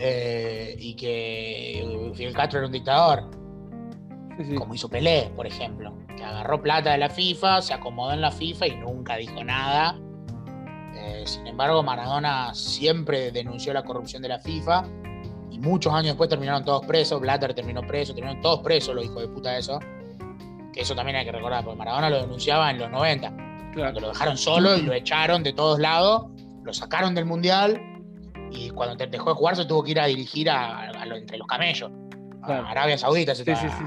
[0.00, 3.30] eh, y que Fidel Castro era un dictador.
[4.58, 8.32] Como hizo Pelé, por ejemplo, que agarró plata de la FIFA, se acomodó en la
[8.32, 9.96] FIFA y nunca dijo nada.
[10.96, 14.88] Eh, sin embargo, Maradona siempre denunció la corrupción de la FIFA
[15.52, 17.20] y muchos años después terminaron todos presos.
[17.20, 19.78] Blatter terminó preso, terminaron todos presos los hijos de puta eso.
[20.72, 23.32] Que eso también hay que recordar, porque Maradona lo denunciaba en los 90.
[23.72, 26.26] Cuando lo dejaron solo y lo echaron de todos lados,
[26.64, 27.80] lo sacaron del mundial
[28.50, 31.90] y cuando dejó de jugar se tuvo que ir a dirigir a, entre los camellos.
[32.42, 33.84] A Arabia Saudita se sí, sí, sí,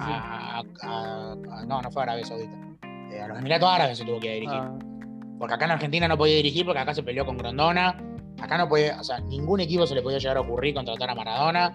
[0.88, 2.56] No, no fue a Arabia Saudita.
[3.12, 4.58] Eh, a los Emiratos Árabes se tuvo que ir a dirigir.
[4.58, 4.80] Ah.
[5.40, 7.98] Porque acá en Argentina no podía dirigir porque acá se peleó con Grondona.
[8.42, 11.16] Acá no puede, o sea, ningún equipo se le podía llegar a ocurrir contratar a
[11.16, 11.74] Maradona.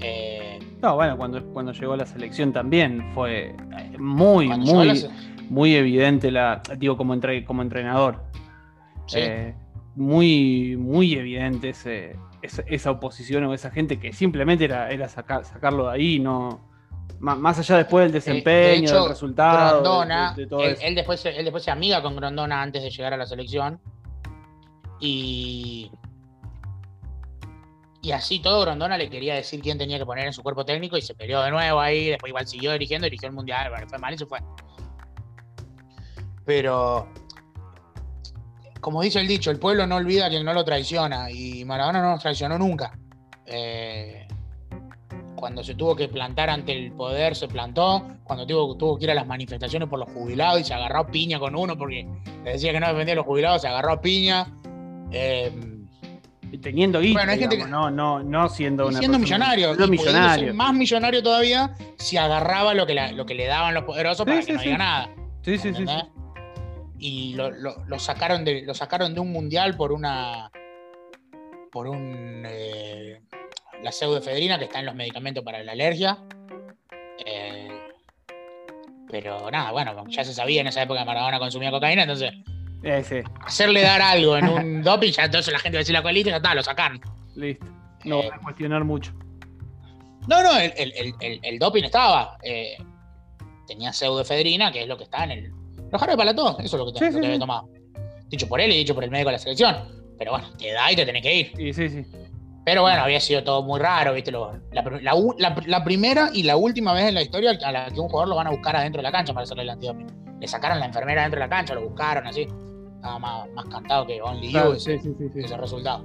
[0.00, 5.04] Eh, no, bueno, cuando, cuando llegó a la selección también fue eh, muy, muy,
[5.50, 8.22] muy evidente la, digo, como, entre, como entrenador.
[9.98, 15.92] Muy, muy evidente ese, esa, oposición o esa gente que simplemente era, era sacarlo de
[15.92, 16.68] ahí, no
[17.18, 19.80] más allá después del desempeño, del resultado.
[19.82, 23.80] Grondona, él, después, él después se amiga con Grondona antes de llegar a la selección.
[25.00, 25.90] Y.
[28.00, 30.96] Y así todo, Grondona le quería decir quién tenía que poner en su cuerpo técnico
[30.96, 32.10] y se peleó de nuevo ahí.
[32.10, 33.70] Después, igual siguió dirigiendo, dirigió el mundial.
[33.70, 34.38] Bueno, fue mal y se fue.
[36.44, 37.08] Pero
[38.80, 42.02] como dice el dicho, el pueblo no olvida a quien no lo traiciona y Maradona
[42.02, 42.96] no nos traicionó nunca.
[43.46, 44.26] Eh,
[45.34, 48.06] cuando se tuvo que plantar ante el poder, se plantó.
[48.24, 51.38] Cuando tuvo, tuvo que ir a las manifestaciones por los jubilados y se agarró piña
[51.38, 52.06] con uno porque
[52.44, 54.46] le decía que no defendía a los jubilados, se agarró piña.
[55.10, 55.52] Eh,
[56.62, 60.54] teniendo guita, bueno, hay gente que, no, no, no siendo una siendo millonario, millonario.
[60.54, 64.54] más millonario todavía si agarraba lo que, lo que le daban los poderosos para que
[64.54, 65.10] no diga nada.
[65.42, 65.94] Sí, sí, sí, sí
[66.98, 70.50] y lo, sacaron de, lo sacaron de un mundial por una.
[71.70, 72.44] por un.
[72.46, 73.20] Eh,
[73.82, 76.18] la pseudoefedrina que está en los medicamentos para la alergia.
[77.24, 77.68] Eh,
[79.10, 82.32] pero nada, bueno, ya se sabía en esa época que Maradona consumía cocaína, entonces.
[82.82, 86.02] Eh, hacerle dar algo en un doping, ya entonces la gente va a decir la
[86.02, 87.00] colita y ya está, lo sacan.
[87.34, 87.66] Listo.
[88.04, 89.12] No va a cuestionar mucho.
[90.28, 92.38] No, no, el, el doping estaba.
[93.66, 95.57] tenía pseudoefedrina, que es lo que está en el
[95.90, 97.68] los jarabes para todo, eso es lo que te, había tomado.
[98.28, 99.76] Dicho por él y dicho por el médico de la selección.
[100.18, 101.52] Pero bueno, te da y te tenés que ir.
[101.56, 102.06] Sí, sí, sí.
[102.68, 104.30] Pero bueno, había sido todo muy raro, ¿viste?
[104.30, 108.36] la, primera y la última vez en la historia a la que un jugador lo
[108.36, 110.06] van a buscar adentro de la cancha para hacerle el antidoping.
[110.38, 112.46] Le sacaron la enfermera adentro de la cancha, lo buscaron así.
[112.96, 115.00] Estaba más, cantado que Only You ese,
[115.34, 116.04] ese, resultado.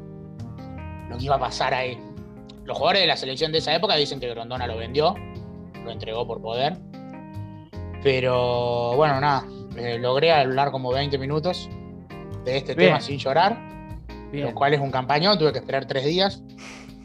[1.09, 1.97] Lo que iba a pasar ahí.
[2.63, 5.15] Los jugadores de la selección de esa época dicen que Grondona lo vendió,
[5.83, 6.77] lo entregó por poder.
[8.03, 9.45] Pero bueno, nada,
[9.77, 11.69] eh, logré hablar como 20 minutos
[12.45, 12.89] de este Bien.
[12.89, 13.57] tema sin llorar,
[14.31, 14.47] Bien.
[14.47, 16.41] lo cual es un campañón, tuve que esperar tres días.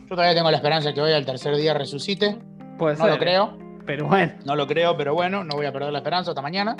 [0.09, 2.38] Yo todavía tengo la esperanza que hoy al tercer día resucite,
[2.78, 5.72] Puede no ser, lo creo, Pero bueno, no lo creo, pero bueno, no voy a
[5.72, 6.76] perder la esperanza hasta mañana.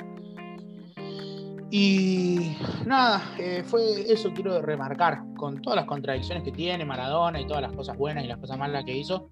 [1.71, 7.45] Y nada, eh, fue eso quiero remarcar, con todas las contradicciones que tiene Maradona y
[7.45, 9.29] todas las cosas buenas y las cosas malas que hizo.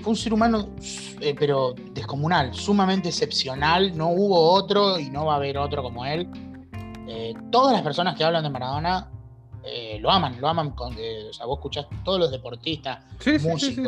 [0.00, 0.70] Fue un ser humano,
[1.20, 6.04] eh, pero descomunal, sumamente excepcional, no hubo otro y no va a haber otro como
[6.04, 6.28] él.
[7.08, 9.10] Eh, todas las personas que hablan de Maradona
[9.64, 13.50] eh, lo aman, lo aman, con, o sea, vos escuchás todos los deportistas, sí, sí,
[13.58, 13.82] sí, sí,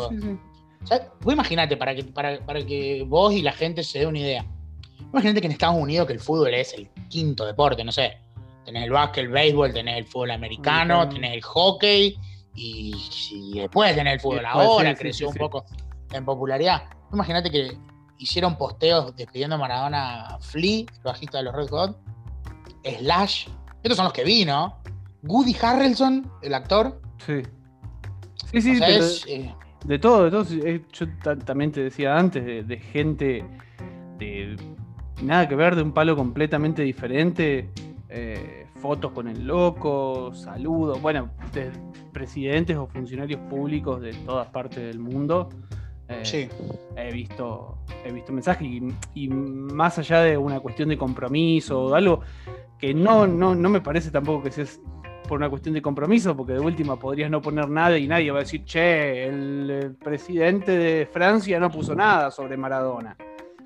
[0.83, 4.07] o sea, vos imaginate, para que, para, para que vos y la gente se dé
[4.07, 4.47] una idea.
[5.01, 8.18] Imagínate que en Estados Unidos que el fútbol es el quinto deporte, no sé.
[8.64, 11.14] Tenés el básquet, el béisbol, tenés el fútbol americano, Americano.
[11.14, 12.18] tenés el hockey
[12.55, 12.94] y,
[13.31, 14.40] y después tenés el fútbol.
[14.40, 15.64] después, Ahora creció un poco
[16.12, 16.83] en popularidad.
[17.12, 17.77] Imagínate que
[18.18, 21.99] hicieron posteos despidiendo a Maradona Flea, el bajista de los Red Hot,
[22.99, 23.49] Slash,
[23.83, 24.77] estos son los que vi, ¿no?
[25.23, 27.01] Woody Harrelson, el actor.
[27.18, 27.42] Sí.
[28.53, 30.44] Sí, sí, o sea, pero es, eh, de todo, de todo.
[30.92, 33.44] Yo ta- también te decía antes de, de gente
[34.18, 34.57] de
[35.23, 37.71] nada que ver, de un palo completamente diferente.
[38.09, 41.71] eh, fotos con el loco, saludos, bueno, de
[42.12, 45.49] presidentes o funcionarios públicos de todas partes del mundo.
[46.09, 46.49] Eh, sí.
[46.97, 48.83] he visto he visto mensajes y,
[49.14, 52.21] y más allá de una cuestión de compromiso o de algo
[52.79, 54.64] que no, no, no me parece tampoco que sea
[55.29, 58.38] por una cuestión de compromiso, porque de última podrías no poner nada y nadie va
[58.38, 63.14] a decir, che, el, presidente de Francia no puso nada sobre Maradona.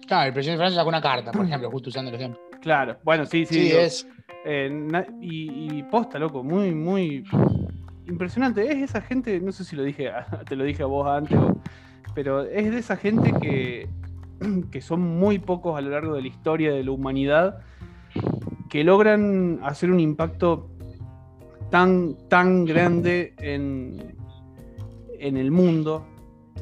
[0.06, 2.40] Claro, el presidente de Francia sacó una carta, por ejemplo, justo usando el ejemplo.
[2.60, 3.54] Claro, bueno, sí, sí.
[3.54, 4.08] Sí, digo, es.
[4.44, 7.24] eh, y, y posta, loco, muy, muy
[8.08, 8.66] impresionante.
[8.66, 10.10] Es esa gente, no sé si lo dije,
[10.48, 11.60] te lo dije a vos antes, o-
[12.14, 13.88] pero es de esa gente que,
[14.70, 17.60] que son muy pocos a lo largo de la historia de la humanidad
[18.68, 20.70] que logran hacer un impacto
[21.70, 24.16] tan, tan grande en,
[25.18, 26.06] en el mundo.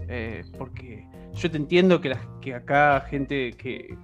[0.09, 3.96] eh, porque yo te entiendo que, que acá gente que,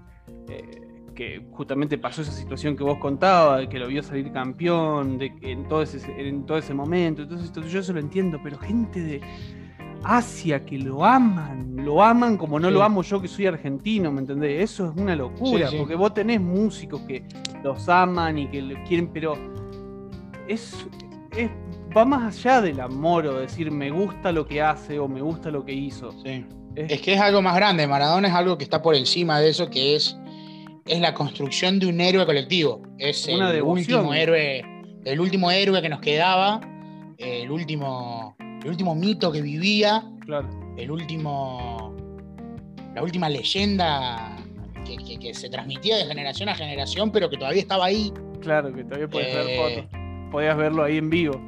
[0.48, 5.32] eh, que justamente pasó esa situación que vos contabas, que lo vio salir campeón, de
[5.42, 9.20] en todo ese, en todo ese momento, entonces yo eso lo entiendo, pero gente de
[10.08, 12.74] Asia que lo aman, lo aman como no Sí.
[12.74, 14.62] lo amo yo que soy argentino, ¿me entendés?
[14.70, 15.76] Eso es una locura, Sí, sí.
[15.78, 17.24] porque vos tenés músicos que
[17.64, 19.34] los aman y que lo quieren, pero
[20.48, 20.86] es,
[21.36, 21.50] es-
[21.96, 25.50] va más allá del amor o decir me gusta lo que hace o me gusta
[25.50, 26.10] lo que hizo.
[26.24, 26.44] Es-
[26.76, 27.86] Es que es algo más grande.
[27.86, 30.16] Maradona es algo que está por encima de eso, que es,
[30.84, 32.82] es la construcción de un héroe colectivo.
[32.98, 33.98] Es Una el devoción.
[34.00, 34.62] último héroe,
[35.04, 36.60] el último héroe que nos quedaba,
[37.18, 38.25] el último,
[38.62, 40.48] el último mito que vivía, Claro.
[40.76, 41.94] el último,
[42.94, 44.36] la última leyenda
[44.84, 48.12] que, que- que se transmitía de generación a generación, pero que todavía estaba ahí.
[48.40, 50.00] Claro, que todavía podías ver Eh, fotos.
[50.30, 51.40] Podías verlo ahí en vivo.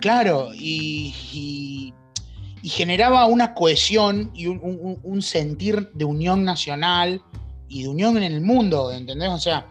[0.00, 1.94] Claro, y, y-
[2.62, 7.20] y generaba una cohesión y un, un- un sentir de unión nacional
[7.68, 9.28] y de unión en el mundo, ¿entendés?
[9.30, 9.66] O sea,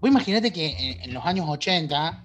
[0.00, 2.24] vos imaginate que en, en los años 80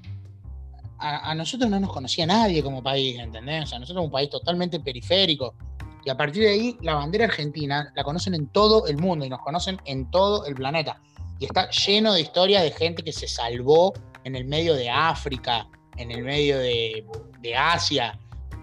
[0.99, 3.63] a, a nosotros no nos conocía nadie como país, ¿entendés?
[3.63, 5.53] O sea, nosotros somos un país totalmente periférico.
[6.05, 9.29] Y a partir de ahí, la bandera argentina la conocen en todo el mundo y
[9.29, 11.01] nos conocen en todo el planeta.
[11.39, 15.67] Y está lleno de historias de gente que se salvó en el medio de África,
[15.97, 17.05] en el medio de,
[17.41, 18.17] de Asia,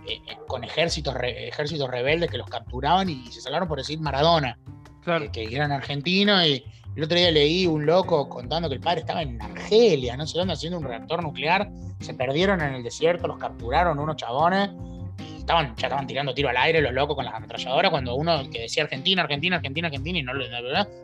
[0.07, 4.01] eh, eh, con ejércitos, re- ejércitos rebeldes que los capturaban y, se salvaron por decir
[4.01, 4.59] Maradona,
[5.03, 5.31] Claro.
[5.31, 6.45] que, que eran argentinos.
[6.47, 6.65] Y
[6.97, 10.39] el otro día leí un loco contando que el padre estaba en Argelia, no sé
[10.39, 11.69] dónde, haciendo un reactor nuclear.
[12.01, 14.71] Se perdieron en el desierto, los capturaron unos chabones
[15.19, 17.91] y estaban, ya estaban tirando tiro al aire los locos con las ametralladoras.
[17.91, 20.47] Cuando uno que decía Argentina, Argentina, Argentina, Argentina y no le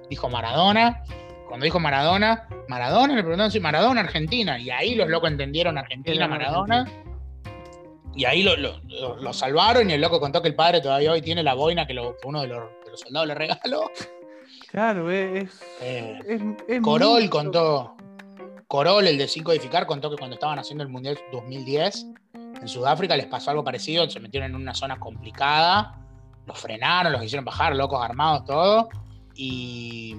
[0.09, 1.03] dijo Maradona.
[1.49, 4.59] Cuando dijo Maradona, Maradona le preguntaron si Maradona Argentina.
[4.59, 6.87] Y ahí los locos entendieron Argentina, Maradona.
[8.15, 11.13] Y ahí lo, lo- lo- lo salvaron y el loco contó que el padre todavía
[11.13, 13.91] hoy tiene la boina que, lo- que uno de los, de los soldados le regaló.
[14.71, 15.61] Claro, es.
[15.81, 17.97] Eh, es- es Corol contó,
[18.69, 23.17] Corol, el de 5 edificar, contó que cuando estaban haciendo el Mundial 2010 en Sudáfrica
[23.17, 25.99] les pasó algo parecido, se metieron en una zona complicada,
[26.47, 28.89] los frenaron, los hicieron bajar, locos armados, todo,
[29.35, 30.15] y,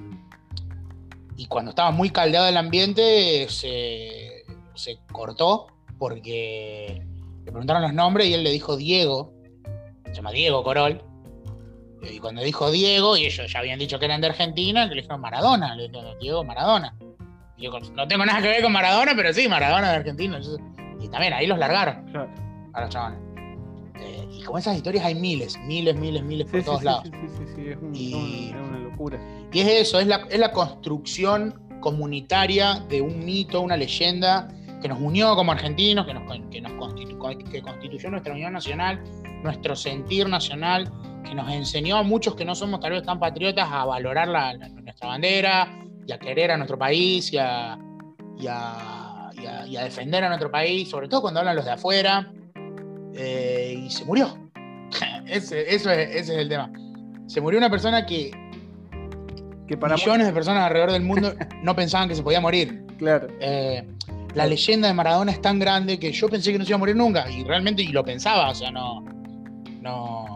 [1.37, 7.01] y cuando estaba muy caldeado el ambiente se, se cortó porque
[7.45, 9.33] le preguntaron los nombres y él le dijo Diego,
[10.07, 11.01] se llama Diego Corol,
[12.03, 15.21] y cuando dijo Diego, y ellos ya habían dicho que eran de Argentina, le dijeron
[15.21, 16.95] Maradona, le dijeron Diego Maradona.
[17.57, 20.39] Y yo, no tengo nada que ver con Maradona, pero sí, Maradona de Argentina.
[20.99, 22.29] Y también ahí los largaron Claro.
[22.73, 23.19] a los chavales.
[23.99, 27.03] Eh, y como esas historias hay miles, miles, miles, miles por Sí, todos sí, lados.
[27.03, 29.19] sí, sí, sí, sí, es, un- Y- es una locura.
[29.53, 34.47] Y es eso, es la, es la construcción comunitaria de un mito, una leyenda
[34.81, 36.71] que nos unió como argentinos, que, nos, que, nos
[37.51, 39.03] que constituyó nuestra unión nacional,
[39.43, 40.91] nuestro sentir nacional,
[41.23, 44.53] que nos enseñó a muchos que no somos tal vez tan patriotas a valorar la,
[44.53, 45.67] nuestra bandera
[46.05, 47.77] y a querer a nuestro país y a,
[48.37, 52.31] y a, defender a nuestro país, sobre todo cuando hablan los de afuera.
[53.13, 54.37] Eh, y se murió.
[55.27, 56.71] ese, eso es, ese es el tema.
[57.27, 58.31] Se murió una persona que,
[59.67, 62.85] que para millones de personas alrededor del mundo no pensaban que se podía morir.
[62.97, 63.27] Claro.
[63.39, 63.87] Eh,
[64.33, 66.79] la leyenda de Maradona es tan grande que yo pensé que no se iba a
[66.79, 67.29] morir nunca.
[67.29, 69.03] Y realmente y lo pensaba, o sea, no.
[69.81, 70.30] No.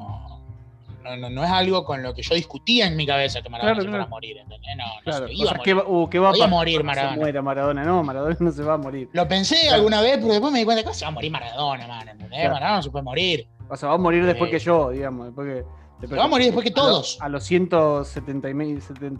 [1.17, 3.87] No, no, es algo con lo que yo discutía en mi cabeza que Maradona se
[3.87, 4.75] iba a morir, ¿entendés?
[4.75, 5.27] No, no claro.
[5.27, 5.75] se iba a morir.
[5.85, 7.13] Uh, ¿qué, va, a morir Maradona?
[7.13, 9.09] Se muera Maradona, no, Maradona no se va a morir.
[9.13, 11.87] Lo pensé alguna vez, pero después me di cuenta que se va a morir Maradona,
[11.87, 12.49] man, ¿entendés?
[12.49, 13.47] Maradona no se puede morir.
[13.69, 16.07] O sea, va a morir después que yo, digamos, después que.
[16.07, 17.17] Se va a morir después que todos.
[17.21, 18.47] A los, 170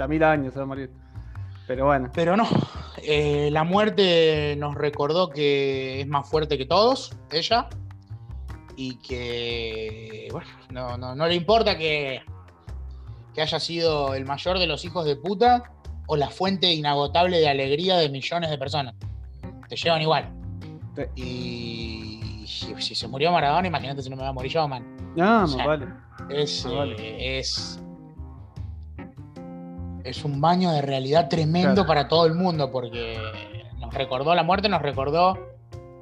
[0.08, 0.92] mil años se va a morir.
[1.68, 2.10] Pero bueno.
[2.14, 2.48] Pero no.
[3.02, 7.68] Eh, la muerte nos recordó que es más fuerte que todos, ella.
[8.78, 12.22] Y que, bueno, no, le importa que,
[13.34, 15.72] que haya sido el mayor de los hijos de puta
[16.08, 18.96] o la fuente inagotable de alegría de millones de personas.
[19.70, 20.30] Te llevan igual.
[21.16, 25.14] Y si, se murió Maradona, imagínate si no me va a morir yo, man.
[25.16, 25.88] No, vale.
[26.30, 27.80] Es, eh, es,
[30.04, 33.18] es un baño de realidad tremendo para todo el mundo, porque
[33.80, 35.38] nos recordó la muerte, nos recordó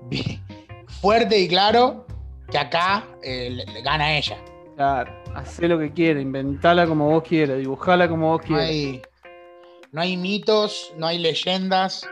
[0.87, 2.05] fuerte y claro
[2.49, 4.37] que acá eh, gana ella.
[4.75, 8.69] Claro, hace lo que quiere, inventala como vos quieras, dibujala como vos quieras.
[9.91, 12.09] No hay, mitos, no hay leyendas,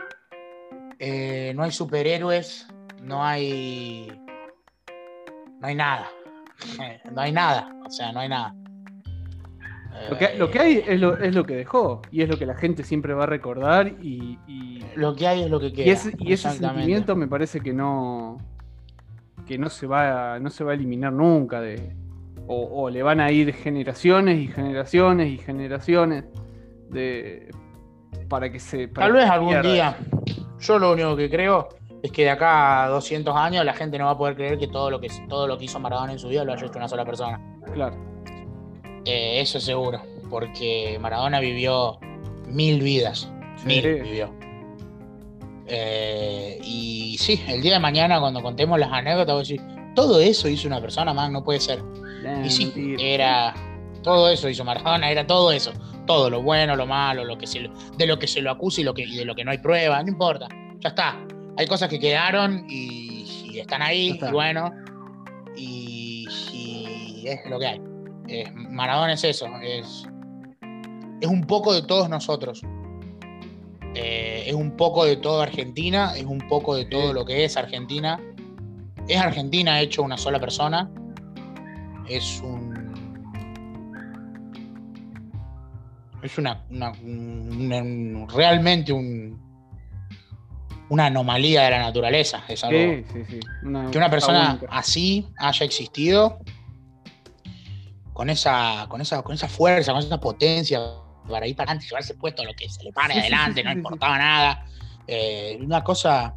[1.00, 2.68] eh, no hay superhéroes,
[3.02, 4.12] no hay.
[5.60, 6.08] No hay nada.
[7.12, 8.54] No hay nada, o sea, no hay nada.
[10.38, 12.82] Lo que, hay es lo, es lo, que dejó y es lo que la gente
[12.82, 14.38] siempre va a recordar y,
[14.96, 15.86] lo que hay es lo que queda.
[15.86, 18.38] Y, ese sentimiento me parece que no
[19.46, 21.94] que no se va no se va a eliminar nunca de
[22.46, 26.24] o, le van a ir generaciones y generaciones y generaciones
[26.90, 27.50] de
[28.28, 29.96] para que se tal vez algún día
[30.58, 31.68] yo lo único que creo
[32.02, 34.68] es que de acá a 200 años la gente no va a poder creer que
[34.68, 36.88] todo lo que todo lo que hizo Maradona en su vida lo haya hecho una
[36.88, 37.40] sola persona
[37.72, 38.12] claro
[39.04, 40.00] eh, eso es seguro,
[40.30, 41.98] porque Maradona vivió
[42.46, 43.30] mil vidas.
[43.64, 44.32] Mil vivió.
[45.66, 49.60] Eh, y sí, el día de mañana, cuando contemos las anécdotas, voy a decir,
[49.94, 51.82] todo eso hizo una persona, man, no puede ser.
[52.44, 53.54] y sí, era.
[54.02, 55.72] Todo eso hizo Maradona, era todo eso.
[56.06, 58.84] Todo, lo bueno, lo malo, lo que se, de lo que se lo acusa y,
[58.84, 60.48] lo que, de lo que no hay prueba, no importa.
[60.80, 61.16] Ya está.
[61.56, 64.72] Hay cosas que quedaron y, están ahí, y bueno.
[65.56, 66.26] y
[67.24, 67.80] es lo que hay.
[68.54, 70.06] Maradona es eso, es,
[71.20, 72.62] es un poco de todos nosotros.
[73.94, 77.56] Eh, es un poco de toda Argentina, es un poco de todo lo que es
[77.56, 78.20] Argentina.
[79.08, 80.90] Es Argentina hecho una sola persona.
[82.08, 82.72] Es un.
[86.22, 86.64] Es una.
[88.34, 89.40] realmente un.
[90.88, 92.42] Una anomalía de la naturaleza.
[92.48, 92.78] Es algo.
[93.90, 96.38] que una persona así haya existido
[98.12, 100.80] con esa, con esa, con esa fuerza, con esa potencia
[101.28, 104.66] para ir para adelante, llevarse puesto lo que se le pare adelante, no importaba nada.
[105.06, 106.34] Eh, una cosa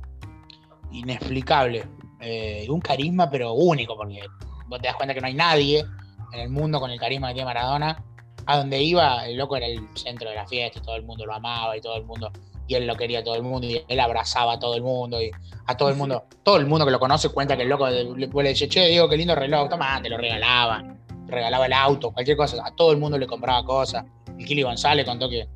[0.91, 1.87] inexplicable.
[2.19, 4.21] Eh, un carisma, pero único, porque
[4.67, 5.85] vos te das cuenta que no hay nadie
[6.31, 8.03] en el mundo con el carisma que tiene Maradona.
[8.47, 11.25] A donde iba, el loco era el centro de la fiesta y todo el mundo
[11.25, 12.31] lo amaba y todo el mundo,
[12.67, 15.19] y él lo quería a todo el mundo y él abrazaba a todo el mundo
[15.19, 15.31] y
[15.65, 18.27] a todo el mundo, todo el mundo que lo conoce cuenta que el loco le,
[18.27, 20.95] le dice, che, digo, qué lindo reloj, toma, te lo regalaban
[21.27, 24.05] regalaba el auto, cualquier cosa, a todo el mundo le compraba cosas.
[24.37, 25.47] Y Kili González contó que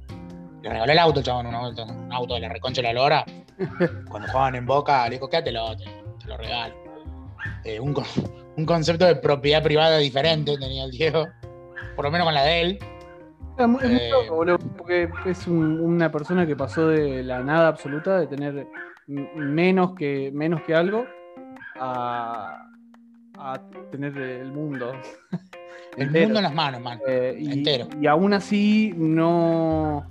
[0.62, 3.26] le regaló el auto, chabón, un auto, un auto de la reconcha de la lora.
[4.10, 6.76] Cuando jugaban en Boca, le dijo, quédatelo, te, te lo regalo.
[7.64, 7.96] Eh, un,
[8.58, 11.28] un, concepto de propiedad privada diferente tenía el Diego,
[11.96, 12.80] por lo menos con la de él.
[13.58, 14.12] Es muy, eh,
[14.78, 18.68] porque es una persona que pasó de la nada absoluta, de tener
[19.08, 21.06] menos que, menos que algo,
[21.80, 22.70] a,
[23.38, 23.62] a
[23.92, 24.94] tener el mundo.
[25.98, 27.00] El mundo en las manos, man.
[27.08, 27.88] Eh, y, entero.
[28.02, 30.08] Y aún así no,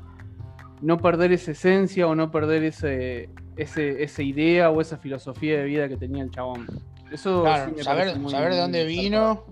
[0.81, 5.65] no perder esa esencia o no perder ese, ese, esa idea o esa filosofía de
[5.65, 6.67] vida que tenía el chabón.
[7.11, 9.45] Eso saber, saber de dónde vino,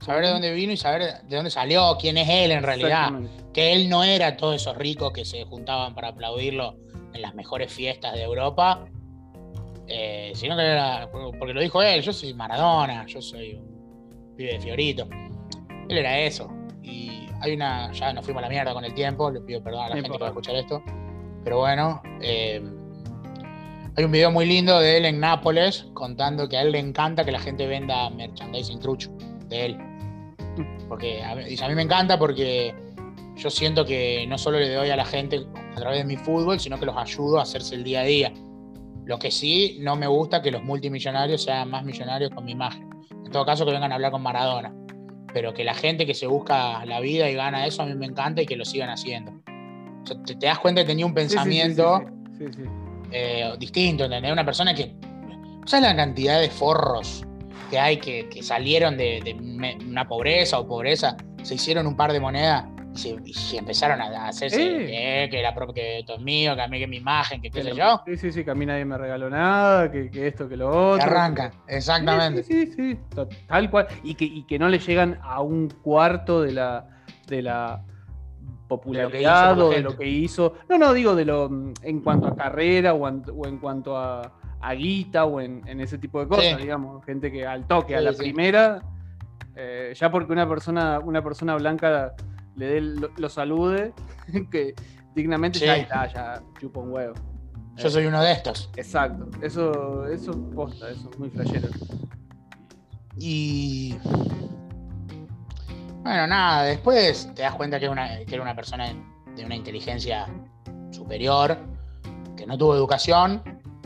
[0.00, 3.12] saber de dónde vino y saber de dónde salió, quién es él en realidad.
[3.52, 6.76] Que él no era todos esos ricos que se juntaban para aplaudirlo
[7.12, 8.86] en las mejores fiestas de Europa,
[9.88, 13.75] eh, sino que era, porque lo dijo él, yo soy Maradona, yo soy un
[14.36, 15.08] pibe de Fiorito.
[15.88, 16.50] Él era eso.
[16.82, 19.84] Y hay una, ya nos fuimos a la mierda con el tiempo, le pido perdón
[19.84, 20.82] a la gente que va a escuchar esto.
[21.44, 22.62] Pero bueno, eh,
[23.96, 27.24] hay un video muy lindo de él en Nápoles contando que a él le encanta
[27.24, 29.10] que la gente venda merchandising trucho
[29.48, 29.78] de él.
[30.88, 32.74] Porque a, dice, a mí me encanta porque
[33.36, 36.58] yo siento que no solo le doy a la gente a través de mi fútbol,
[36.58, 38.32] sino que los ayudo a hacerse el día a día.
[39.04, 42.90] Lo que sí, no me gusta que los multimillonarios sean más millonarios con mi imagen.
[43.36, 44.72] Todo caso, que vengan a hablar con Maradona.
[45.34, 48.06] Pero que la gente que se busca la vida y gana eso, a mí me
[48.06, 49.30] encanta y que lo sigan haciendo.
[50.02, 52.02] O sea, te, te das cuenta que tenía un pensamiento
[52.38, 52.62] sí, sí, sí.
[53.12, 54.32] eh, distinto, ¿entendés?
[54.32, 54.94] Una persona que.
[55.66, 57.26] ¿Sabes la cantidad de forros
[57.70, 61.14] que hay que, que salieron de, de me- una pobreza o pobreza?
[61.42, 62.64] Se hicieron un par de monedas
[62.96, 64.62] se empezaron a hacerse Sí.
[64.88, 67.58] eh, que, la, que esto es mío, que a mí que mi imagen, que qué
[67.62, 68.02] Que sé yo.
[68.06, 70.70] Sí, sí, sí, que a mí nadie me regaló nada, que, que esto, que lo
[70.70, 71.02] Que otro.
[71.06, 72.42] arrancan, exactamente.
[72.42, 73.86] Sí, sí, sí, sí, tal cual.
[74.02, 76.86] Y que, y que no le llegan a un cuarto de la,
[77.28, 77.82] de la
[78.68, 80.54] popularidad o de lo que hizo.
[80.68, 83.96] No, no, digo de lo mm, en cuanto a carrera o, en, o en cuanto
[83.96, 86.62] a, a guita o en, en ese tipo de cosas, Sí.
[86.62, 87.04] digamos.
[87.04, 88.82] Gente que al toque, a la primera,
[89.54, 92.14] eh, ya porque una persona, una persona blanca
[92.56, 93.92] le dé lo, lo salude,
[94.50, 94.74] que
[95.14, 95.64] dignamente Sí.
[95.66, 97.14] ya está, ya chupa un huevo.
[97.76, 98.70] Yo soy uno de estos.
[98.76, 101.68] Exacto, eso, eso posta, eso es muy flashero.
[103.18, 103.94] Y.
[106.02, 108.94] Bueno, nada, después te das cuenta que, una, que era una persona
[109.34, 110.26] de una inteligencia
[110.90, 111.58] superior,
[112.36, 113.42] que no tuvo educación,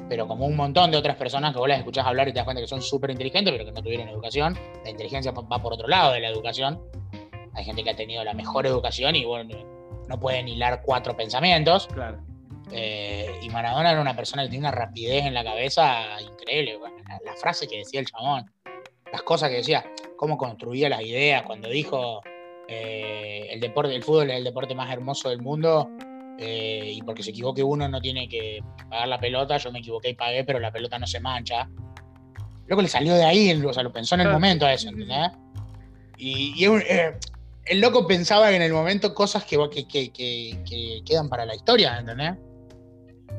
[0.08, 2.44] pero como un montón de otras personas que vos las escuchás hablar y te das
[2.44, 4.56] cuenta que son súper inteligentes, pero que no tuvieron educación.
[4.84, 6.80] La inteligencia va por otro lado de la educación.
[7.54, 9.54] Hay gente que ha tenido la mejor educación y bueno,
[10.08, 11.86] no pueden hilar cuatro pensamientos.
[11.88, 12.22] Claro.
[12.72, 16.76] Eh, y Maradona era una persona que tenía una rapidez en la cabeza increíble.
[16.76, 18.50] bueno, la, la frase que decía el chabón,
[19.12, 19.84] las cosas que decía,
[20.16, 22.20] cómo construía las ideas, cuando dijo
[22.68, 25.90] eh, el deporte, el fútbol es el deporte más hermoso del mundo.
[26.38, 30.10] eh, y porque se equivoque uno no tiene que pagar la pelota, yo me equivoqué
[30.10, 31.68] y pagué, pero la pelota no se mancha.
[32.66, 35.32] Luego le salió de ahí, o sea, lo pensó en el momento a eso, ¿entendés?
[36.16, 37.12] Y, y es un- eh,
[37.66, 41.54] el loco pensaba en el momento cosas que, que, que- que- que quedan para la
[41.54, 42.34] historia, ¿entendés?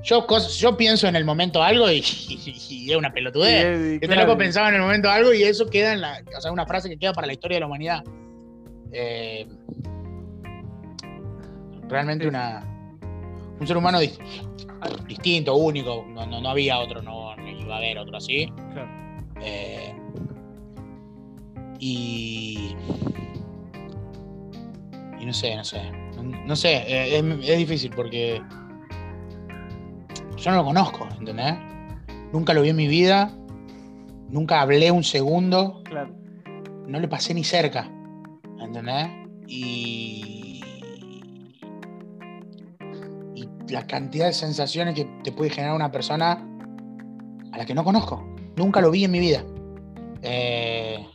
[0.04, 2.04] Yo, cos- yo pienso en el momento algo y,
[2.70, 3.78] y es una pelotudez.
[3.78, 4.22] Sí, Este claro.
[4.28, 6.24] loco pensaba en el momento algo y eso queda en la.
[6.38, 8.04] O sea, una frase que queda para la historia de la humanidad.
[8.94, 9.48] Eh,
[11.88, 12.30] realmente Sí.
[12.30, 12.68] una.
[13.60, 14.18] Un ser humano dis-
[15.08, 16.04] distinto, único.
[16.10, 18.48] No, no, no había otro, no, no iba a haber otro así.
[18.74, 18.90] Claro.
[19.44, 19.94] Eh,
[21.80, 22.76] y.
[25.22, 25.80] Y no sé, no sé.
[26.46, 28.42] No, sé, eh, es, es difícil porque.
[30.36, 31.56] Yo no lo conozco, ¿entendés?
[32.34, 33.32] Nunca lo vi en mi vida.
[34.30, 35.84] Nunca hablé un segundo.
[35.84, 36.16] Claro.
[36.88, 37.88] No le pasé ni cerca.
[38.60, 39.10] ¿Entendés?
[39.48, 40.64] Y.
[43.36, 46.44] Y la cantidad de sensaciones que te puede generar una persona
[47.52, 48.26] a la que no conozco.
[48.56, 49.44] Nunca lo vi en mi vida.
[50.24, 51.06] Eh,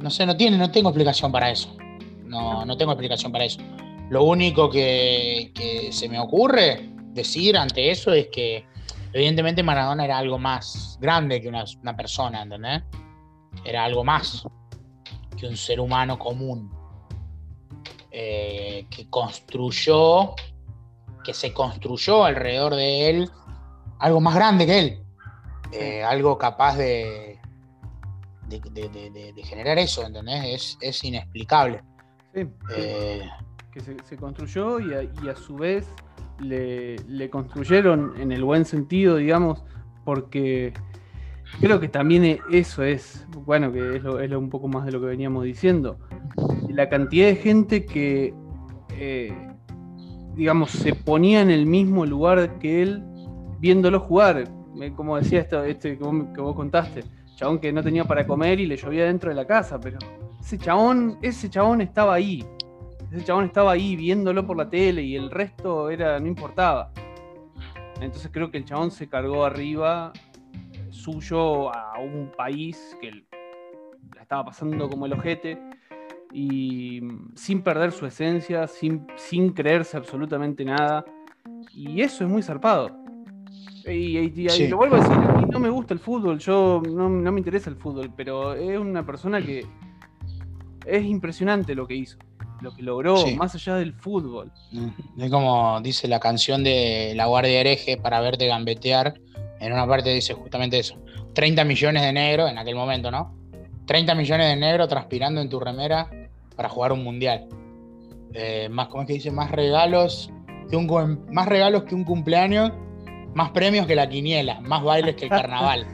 [0.00, 1.77] no sé, no tiene, no tengo explicación para eso.
[2.28, 3.60] No, no tengo explicación para eso.
[4.10, 8.64] Lo único que, que se me ocurre decir ante eso es que
[9.12, 12.82] evidentemente Maradona era algo más grande que una, una persona, ¿entendés?
[13.64, 14.46] Era algo más
[15.36, 16.70] que un ser humano común.
[18.10, 20.34] eh, que construyó,
[21.22, 23.30] que se construyó alrededor de él
[24.00, 25.02] algo más grande que él.
[25.72, 27.38] Eh, algo capaz de,
[28.48, 30.44] de, de- de- de- de generar eso, ¿entendés?
[30.46, 31.82] Es, es inexplicable.
[32.34, 33.22] Sí, Eh,
[33.72, 35.88] que se, se construyó y a, y a su vez
[36.40, 39.64] le, le construyeron en el buen sentido, digamos,
[40.04, 40.72] porque
[41.60, 44.84] creo que también e- eso es, bueno, que es, lo- es lo- un poco más
[44.86, 45.98] de lo que veníamos diciendo.
[46.68, 48.34] La cantidad de gente que,
[48.98, 49.32] eh,
[50.34, 53.02] digamos, se ponía en el mismo lugar que él
[53.58, 54.44] viéndolo jugar.
[54.80, 57.02] Eh, Como decía esto, este que vos, que vos contaste,
[57.34, 59.98] chabón que no tenía para comer y le llovía dentro de la casa, pero
[60.40, 62.44] ese chabón, ese chabón estaba ahí.
[63.12, 66.90] Ese chabón estaba ahí viéndolo por la tele y el resto era, no importaba.
[68.00, 70.12] Entonces creo que el chabón se cargó arriba
[70.90, 73.10] suyo a un país que
[74.14, 75.58] la estaba pasando como el ojete
[76.32, 77.00] y
[77.34, 81.04] sin perder su esencia, sin, sin creerse absolutamente nada.
[81.72, 82.90] Y eso es muy zarpado.
[83.86, 84.68] Y, y- y- y Sí.
[84.68, 87.38] lo vuelvo a decir, a mí no me gusta el fútbol, yo no, no me
[87.40, 89.64] interesa el fútbol, pero es una persona que
[90.88, 92.18] es impresionante lo que hizo,
[92.60, 93.34] lo que logró, Sí.
[93.36, 94.50] más allá del fútbol.
[95.18, 99.14] Es como dice la canción de La Guardia Hereje para verte gambetear.
[99.60, 100.96] En una parte dice justamente eso.
[101.34, 103.34] 30 millones de negros en aquel momento, ¿no?
[103.86, 106.10] 30 millones de negros transpirando en tu remera
[106.56, 107.46] para jugar un mundial.
[108.34, 109.30] Eh, más, ¿cómo es que dice?
[109.30, 110.30] Más regalos
[110.68, 112.72] que un más regalos que un cumpleaños,
[113.34, 115.86] más premios que la quiniela, más bailes que el carnaval.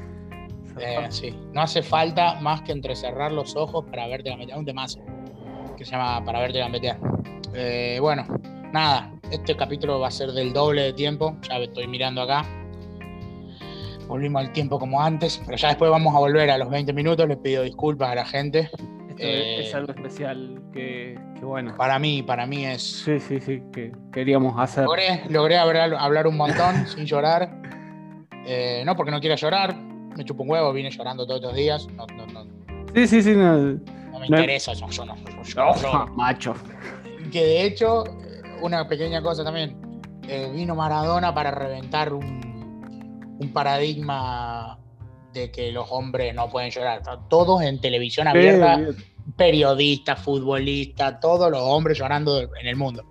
[0.81, 4.59] Eh, sí, no hace falta más que entrecerrar los ojos para verte gambetear.
[4.59, 5.01] Un temazo
[5.77, 6.99] que se llama Para verte gambetear.
[7.55, 8.25] Eh, bueno,
[8.73, 11.37] nada, este capítulo va a ser del doble de tiempo.
[11.49, 12.45] Ya estoy mirando acá.
[14.09, 17.27] Volvimos al tiempo como antes, pero ya después vamos a volver a los 20 minutos.
[17.27, 18.61] Les pido disculpas a la gente.
[18.61, 21.75] Esto Eh, es algo especial que, que bueno.
[21.77, 22.83] Para mí, para mí es.
[22.83, 24.85] Sí, sí, sí, que queríamos hacer.
[24.85, 27.49] Logré, logré hablar, hablar un montón sin llorar.
[28.47, 29.75] Eh, no porque no quiera llorar,
[30.17, 31.87] me chupo un huevo, vine llorando todos estos días.
[31.89, 32.45] No, no, no,
[32.95, 33.35] Sí, sí, sí.
[33.35, 35.17] No, no me interesa, yo, yo no.
[35.17, 36.07] yo- yo lloro.
[36.15, 36.55] macho.
[37.33, 39.77] Que de hecho, eh, una pequeña cosa también.
[40.29, 44.79] eh, vino Maradona para reventar un, un paradigma
[45.35, 47.03] de que los hombres no pueden llorar.
[47.29, 48.81] Todos en televisión abierta,
[49.37, 53.05] periodistas, futbolistas, todos los hombres llorando en el mundo.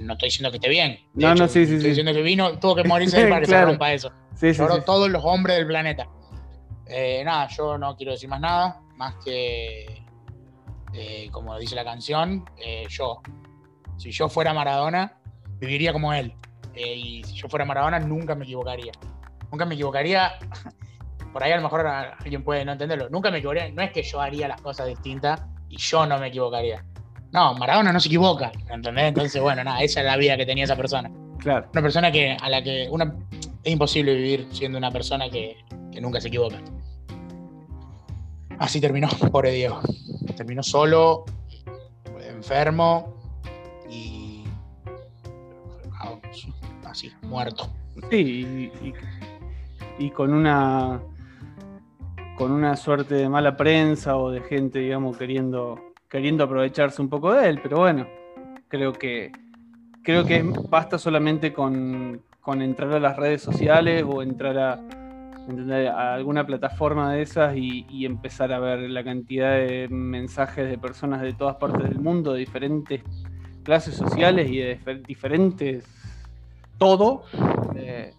[0.00, 0.98] No estoy diciendo que esté bien.
[1.14, 1.88] De No, hecho, no, sí, sí, Estoy sí.
[1.88, 3.66] diciendo que vino, tuvo que morirse para que Claro.
[3.66, 4.10] se rompa eso.
[4.34, 4.82] Sí, sí, Lloró sí.
[4.84, 6.08] todos los hombres del planeta.
[6.86, 10.04] Eh, nada, yo no quiero decir más nada, más que,
[10.92, 13.20] eh, como dice la canción, eh, yo.
[13.96, 15.18] Si yo fuera Maradona,
[15.58, 16.34] viviría como él.
[16.74, 18.92] Y si yo fuera Maradona, nunca me equivocaría.
[19.50, 20.32] Nunca me equivocaría.
[21.32, 23.08] Por ahí a lo mejor alguien puede no entenderlo.
[23.08, 23.72] Nunca me equivocaría.
[23.72, 26.84] No es que yo haría las cosas distintas y yo no me equivocaría.
[27.32, 28.50] No, Maradona no se equivoca.
[28.68, 29.04] ¿Entendés?
[29.06, 31.68] Entonces, bueno, nada, esa es la vida que tenía esa persona Claro.
[31.72, 33.14] una persona que a la que una
[33.64, 35.56] es imposible vivir siendo una persona que,
[36.00, 36.60] nunca se equivoca.
[38.58, 39.80] Así terminó, pobre Diego.
[40.36, 41.24] Terminó solo,
[42.28, 43.14] enfermo
[43.88, 44.44] y
[45.92, 46.18] ah,
[46.84, 47.68] así, muerto.
[48.10, 48.16] Sí,
[48.82, 48.94] y, y-
[49.96, 51.00] y con una
[52.36, 57.32] con una suerte de mala prensa o de gente, digamos, queriendo queriendo aprovecharse un poco
[57.32, 58.06] de él, pero bueno,
[58.68, 59.30] creo que
[60.02, 66.14] creo que basta solamente con, con entrar a las redes sociales o entrar a, a
[66.14, 71.32] alguna plataforma de esas y, empezar a ver la cantidad de mensajes de personas de
[71.32, 73.02] todas partes del mundo, de diferentes
[73.62, 75.86] clases sociales y de difer- diferentes
[76.76, 77.22] todo,
[77.76, 78.12] eh,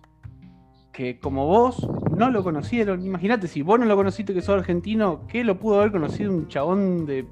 [0.92, 5.28] que como vos no lo conocieron, imagínate si vos no lo conociste que sos argentino,
[5.28, 7.28] ¿qué lo pudo haber conocido un chabón de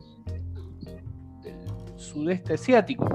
[1.96, 3.08] sudeste asiático?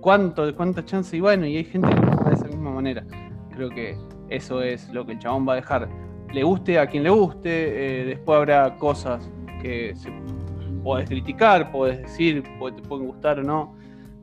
[0.00, 1.16] ¿Cuánto, cuánta chance?
[1.16, 2.11] Y bueno, y hay gente que de
[2.72, 3.04] manera.
[3.54, 3.96] Creo que
[4.28, 5.88] eso es lo que el chabón va a dejar.
[6.32, 10.10] Le guste a quien le guste, eh, después habrá cosas que se,
[10.82, 13.74] podés criticar, podés decir, te pueden gustar o no.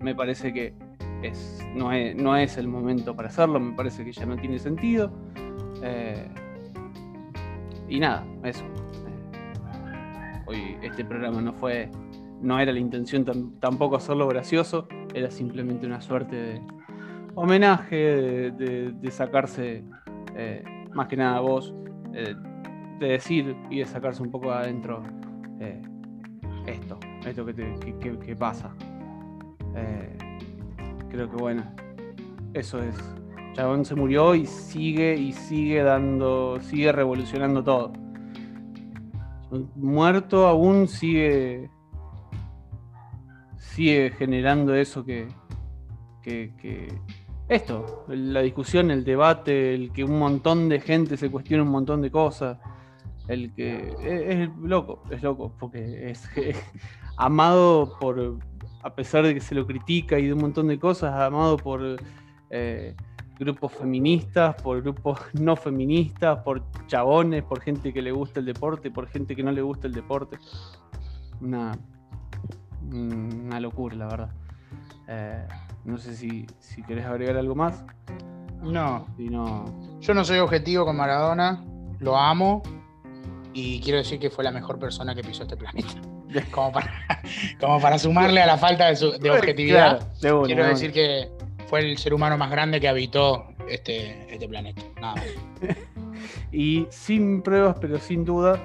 [0.01, 0.73] Me parece que
[1.75, 1.91] no,
[2.35, 5.11] es, el momento para hacerlo, me parece que ya no tiene sentido.
[5.83, 6.27] Eh,
[7.87, 8.63] y nada, eso.
[8.63, 11.89] Eh, hoy este programa no fue,
[12.41, 16.61] no era la intención tam- tampoco hacerlo gracioso, era simplemente una suerte de
[17.35, 19.83] homenaje, de, sacarse,
[20.35, 20.63] eh,
[20.93, 21.73] más que nada vos,
[22.13, 22.35] eh,
[22.99, 25.01] de decir y de sacarse un poco adentro
[25.59, 25.81] eh,
[26.67, 28.73] esto, esto que, pasa.
[31.09, 31.63] Creo que bueno,
[32.53, 32.95] eso es.
[33.53, 37.93] Chabón se murió y sigue y sigue dando, sigue revolucionando todo.
[39.75, 41.69] Muerto aún sigue,
[43.57, 45.27] sigue generando eso que,
[46.21, 46.53] que-
[47.49, 52.01] esto, la discusión, el debate, el que un montón de gente se cuestiona un montón
[52.01, 52.59] de cosas,
[53.27, 56.29] el que es, es loco, es loco, porque es,
[57.17, 58.37] amado por,
[58.83, 61.97] a pesar de que se lo critica y de un montón de cosas, amado por
[62.51, 62.95] eh,
[63.39, 68.91] grupos feministas, por grupos no feministas, por chabones, por gente que le gusta el deporte,
[68.91, 70.37] por gente que no le gusta el deporte.
[71.41, 71.71] Una,
[72.91, 74.29] una locura, la verdad.
[75.07, 75.47] Eh,
[75.85, 77.83] no sé si, si querés agregar algo más.
[78.61, 79.65] No, Si no,
[80.01, 81.63] yo no soy objetivo con Maradona,
[81.99, 82.61] lo amo
[83.53, 85.89] y quiero decir que fue la mejor persona que pisó este planeta.
[86.51, 86.91] Como para,
[87.59, 89.97] como para sumarle a la falta de, su- de objetividad.
[89.97, 91.27] Claro, de una, Quiero de decir que
[91.65, 94.81] fue el ser humano más grande que habitó este, este planeta.
[95.01, 95.25] Nada más.
[96.51, 98.59] Y sin pruebas, pero sin duda,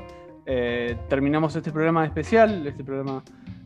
[0.44, 3.22] eh, terminamos este programa especial, este programa,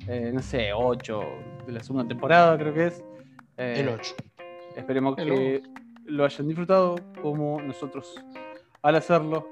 [0.07, 1.21] eh, no sé, 8
[1.67, 3.03] de la segunda temporada, creo que es.
[3.59, 4.15] Eh, El 8.
[4.77, 5.63] Esperemos El que
[6.07, 8.15] lo hayan disfrutado como nosotros
[8.83, 9.51] al hacerlo.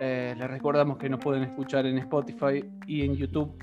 [0.00, 3.56] Eh, les recordamos que nos pueden escuchar en Spotify y en YouTube.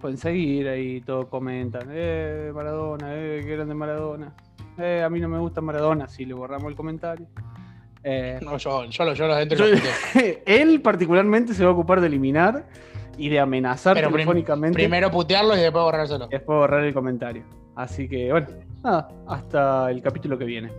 [0.00, 1.88] Pueden seguir ahí, todos comentan.
[1.92, 4.32] Eh, Maradona, eh, qué grande Maradona.
[4.78, 7.26] Eh, a mí no me gusta Maradona, si le borramos el comentario.
[8.02, 10.38] Eh, No, yo, yo, lo- yo yo- y lo puteo.
[10.46, 12.66] él particularmente se va a ocupar de eliminar
[13.18, 16.26] y de amenazar Pero prim- telefónicamente Primero putearlo y después borrárselo.
[16.26, 17.42] y después borrar el comentario.
[17.74, 18.46] Así que bueno,
[18.82, 20.70] nada, hasta el capítulo que viene.